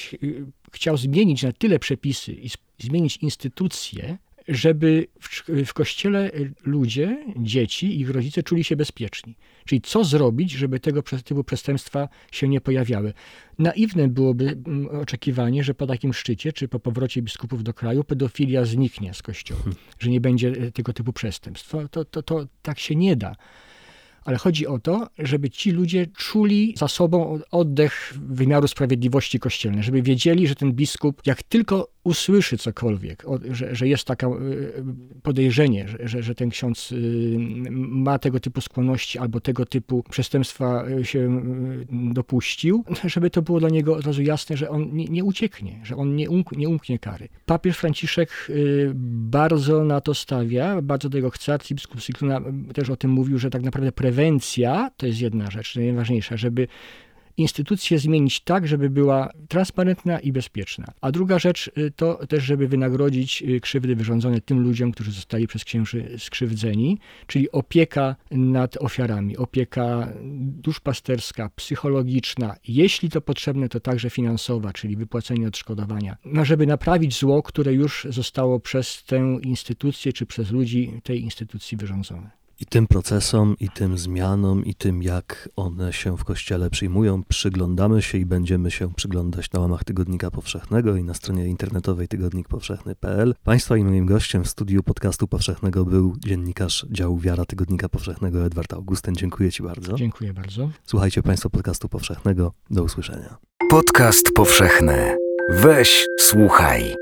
chciał 0.72 0.98
zmienić 0.98 1.44
na 1.44 1.52
tyle 1.52 1.80
przepisy 1.80 2.34
i 2.34 2.50
zmienić 2.80 3.18
instytucje, 3.18 4.18
żeby 4.48 5.08
w, 5.20 5.44
w 5.66 5.74
kościele 5.74 6.32
ludzie, 6.64 7.26
dzieci 7.38 7.88
i 7.88 8.00
ich 8.00 8.10
rodzice 8.10 8.44
czuli 8.44 8.64
się 8.64 8.76
bezpieczni. 8.76 9.36
Czyli 9.66 9.82
co 9.82 10.04
zrobić, 10.04 10.52
żeby 10.52 10.80
tego 10.80 11.04
typu 11.04 11.44
przestępstwa 11.44 12.10
się 12.32 12.48
nie 12.48 12.62
pojawiały. 12.62 13.14
Naiwne 13.60 14.08
byłoby 14.08 14.58
oczekiwanie, 15.02 15.64
że 15.64 15.74
po 15.74 15.88
takim 15.88 16.14
szczycie, 16.14 16.54
czy 16.54 16.68
po 16.68 16.80
powrocie 16.80 17.22
biskupów 17.22 17.64
do 17.64 17.74
kraju, 17.74 18.04
pedofilia 18.04 18.66
zniknie 18.66 19.14
z 19.14 19.22
kościoła, 19.22 19.62
że 20.00 20.10
nie 20.10 20.22
będzie 20.22 20.72
tego 20.72 20.94
typu 20.94 21.14
przestępstw. 21.14 21.70
To, 21.70 21.88
to, 21.88 22.06
to, 22.06 22.24
to 22.24 22.48
tak 22.62 22.80
się 22.80 22.96
nie 22.96 23.16
da 23.16 23.36
ale 24.26 24.38
chodzi 24.38 24.68
o 24.68 24.80
to, 24.80 25.08
żeby 25.20 25.50
ci 25.50 25.72
ludzie 25.72 26.08
czuli 26.18 26.74
za 26.78 26.88
sobą 26.88 27.40
oddech 27.52 28.14
wymiaru 28.22 28.68
sprawiedliwości 28.68 29.40
kościelnej, 29.40 29.84
żeby 29.84 30.02
wiedzieli, 30.02 30.48
że 30.48 30.56
ten 30.56 30.74
biskup, 30.74 31.22
jak 31.26 31.44
tylko 31.44 31.88
usłyszy 32.04 32.58
cokolwiek, 32.58 33.24
że, 33.52 33.76
że 33.76 33.88
jest 33.88 34.06
takie 34.06 34.28
podejrzenie, 35.24 35.88
że, 36.04 36.24
że 36.24 36.36
ten 36.36 36.50
ksiądz 36.50 36.94
ma 37.70 38.20
tego 38.20 38.40
typu 38.40 38.62
skłonności 38.62 39.20
albo 39.20 39.40
tego 39.40 39.66
typu 39.66 40.04
przestępstwa 40.10 40.86
się 41.04 41.44
dopuścił, 41.92 42.84
żeby 43.06 43.30
to 43.30 43.42
było 43.42 43.60
dla 43.60 43.70
niego 43.70 43.96
od 43.96 44.06
razu 44.06 44.22
jasne, 44.22 44.58
że 44.58 44.70
on 44.70 44.90
nie, 44.94 45.06
nie 45.06 45.24
ucieknie, 45.24 45.80
że 45.84 45.96
on 45.96 46.16
nie, 46.16 46.28
nie 46.52 46.70
umknie 46.70 47.00
kary. 47.00 47.28
Papież 47.46 47.78
Franciszek 47.78 48.48
bardzo 49.04 49.84
na 49.84 50.02
to 50.02 50.14
stawia, 50.14 50.82
bardzo 50.82 51.10
tego 51.10 51.30
chce. 51.30 51.54
Arcybiskup 51.54 52.02
Sikluna 52.02 52.42
też 52.74 52.90
o 52.90 52.96
tym 52.96 53.12
mówił, 53.12 53.38
że 53.38 53.50
tak 53.50 53.64
naprawdę 53.64 53.92
prewencja 54.12 54.92
to 54.98 55.06
jest 55.06 55.22
jedna 55.22 55.52
rzecz, 55.52 55.76
najważniejsza, 55.76 56.38
żeby 56.38 56.68
instytucję 57.38 58.00
zmienić 58.00 58.40
tak, 58.40 58.68
żeby 58.68 58.90
była 58.90 59.30
transparentna 59.48 60.20
i 60.20 60.32
bezpieczna. 60.32 60.94
A 61.02 61.12
druga 61.12 61.40
rzecz 61.40 61.72
to 61.96 62.28
też, 62.28 62.44
żeby 62.44 62.68
wynagrodzić 62.68 63.44
krzywdy 63.62 63.96
wyrządzone 63.96 64.42
tym 64.42 64.60
ludziom, 64.60 64.92
którzy 64.92 65.12
zostali 65.12 65.48
przez 65.48 65.64
księży 65.64 66.16
skrzywdzeni, 66.18 66.98
czyli 67.28 67.52
opieka 67.52 68.16
nad 68.32 68.78
ofiarami, 68.78 69.38
opieka 69.38 70.14
duszpasterska, 70.38 71.50
psychologiczna, 71.56 72.56
jeśli 72.68 73.10
to 73.10 73.22
potrzebne, 73.22 73.70
to 73.70 73.80
także 73.80 74.10
finansowa, 74.10 74.74
czyli 74.74 74.96
wypłacenie 74.96 75.48
odszkodowania, 75.48 76.18
no, 76.26 76.46
żeby 76.46 76.68
naprawić 76.68 77.20
zło, 77.20 77.44
które 77.44 77.74
już 77.74 78.08
zostało 78.10 78.60
przez 78.60 79.04
tę 79.04 79.40
instytucję 79.42 80.14
czy 80.14 80.26
przez 80.26 80.52
ludzi 80.52 81.02
tej 81.04 81.22
instytucji 81.22 81.78
wyrządzone. 81.78 82.41
I 82.62 82.66
tym 82.66 82.88
procesom, 82.88 83.56
i 83.60 83.70
tym 83.70 83.98
zmianom, 83.98 84.66
i 84.66 84.76
tym, 84.76 85.04
jak 85.04 85.50
one 85.56 85.94
się 85.94 86.18
w 86.18 86.24
Kościele 86.24 86.70
przyjmują, 86.70 87.24
przyglądamy 87.24 88.02
się 88.02 88.18
i 88.18 88.26
będziemy 88.26 88.72
się 88.72 88.94
przyglądać 88.94 89.52
na 89.52 89.60
łamach 89.60 89.84
Tygodnika 89.84 90.32
Powszechnego 90.32 90.96
i 90.96 91.04
na 91.04 91.14
stronie 91.14 91.48
internetowej 91.48 92.08
tygodnikpowszechny.pl. 92.08 93.36
Państwa 93.44 93.78
i 93.78 93.84
moim 93.84 94.06
gościem 94.06 94.44
w 94.44 94.50
studiu 94.50 94.84
podcastu 94.84 95.28
powszechnego 95.28 95.86
był 95.86 96.16
dziennikarz 96.20 96.86
działu 96.92 97.18
Wiara 97.18 97.46
Tygodnika 97.46 97.90
Powszechnego 97.90 98.46
Edward 98.46 98.74
Augustyn. 98.74 99.16
Dziękuję 99.16 99.52
Ci 99.52 99.64
bardzo. 99.64 99.94
Dziękuję 99.94 100.34
bardzo. 100.34 100.70
Słuchajcie 100.86 101.24
Państwo 101.24 101.50
podcastu 101.50 101.90
powszechnego. 101.90 102.54
Do 102.70 102.84
usłyszenia. 102.84 103.38
Podcast 103.70 104.32
powszechny. 104.36 105.18
Weź, 105.50 106.06
słuchaj. 106.20 106.96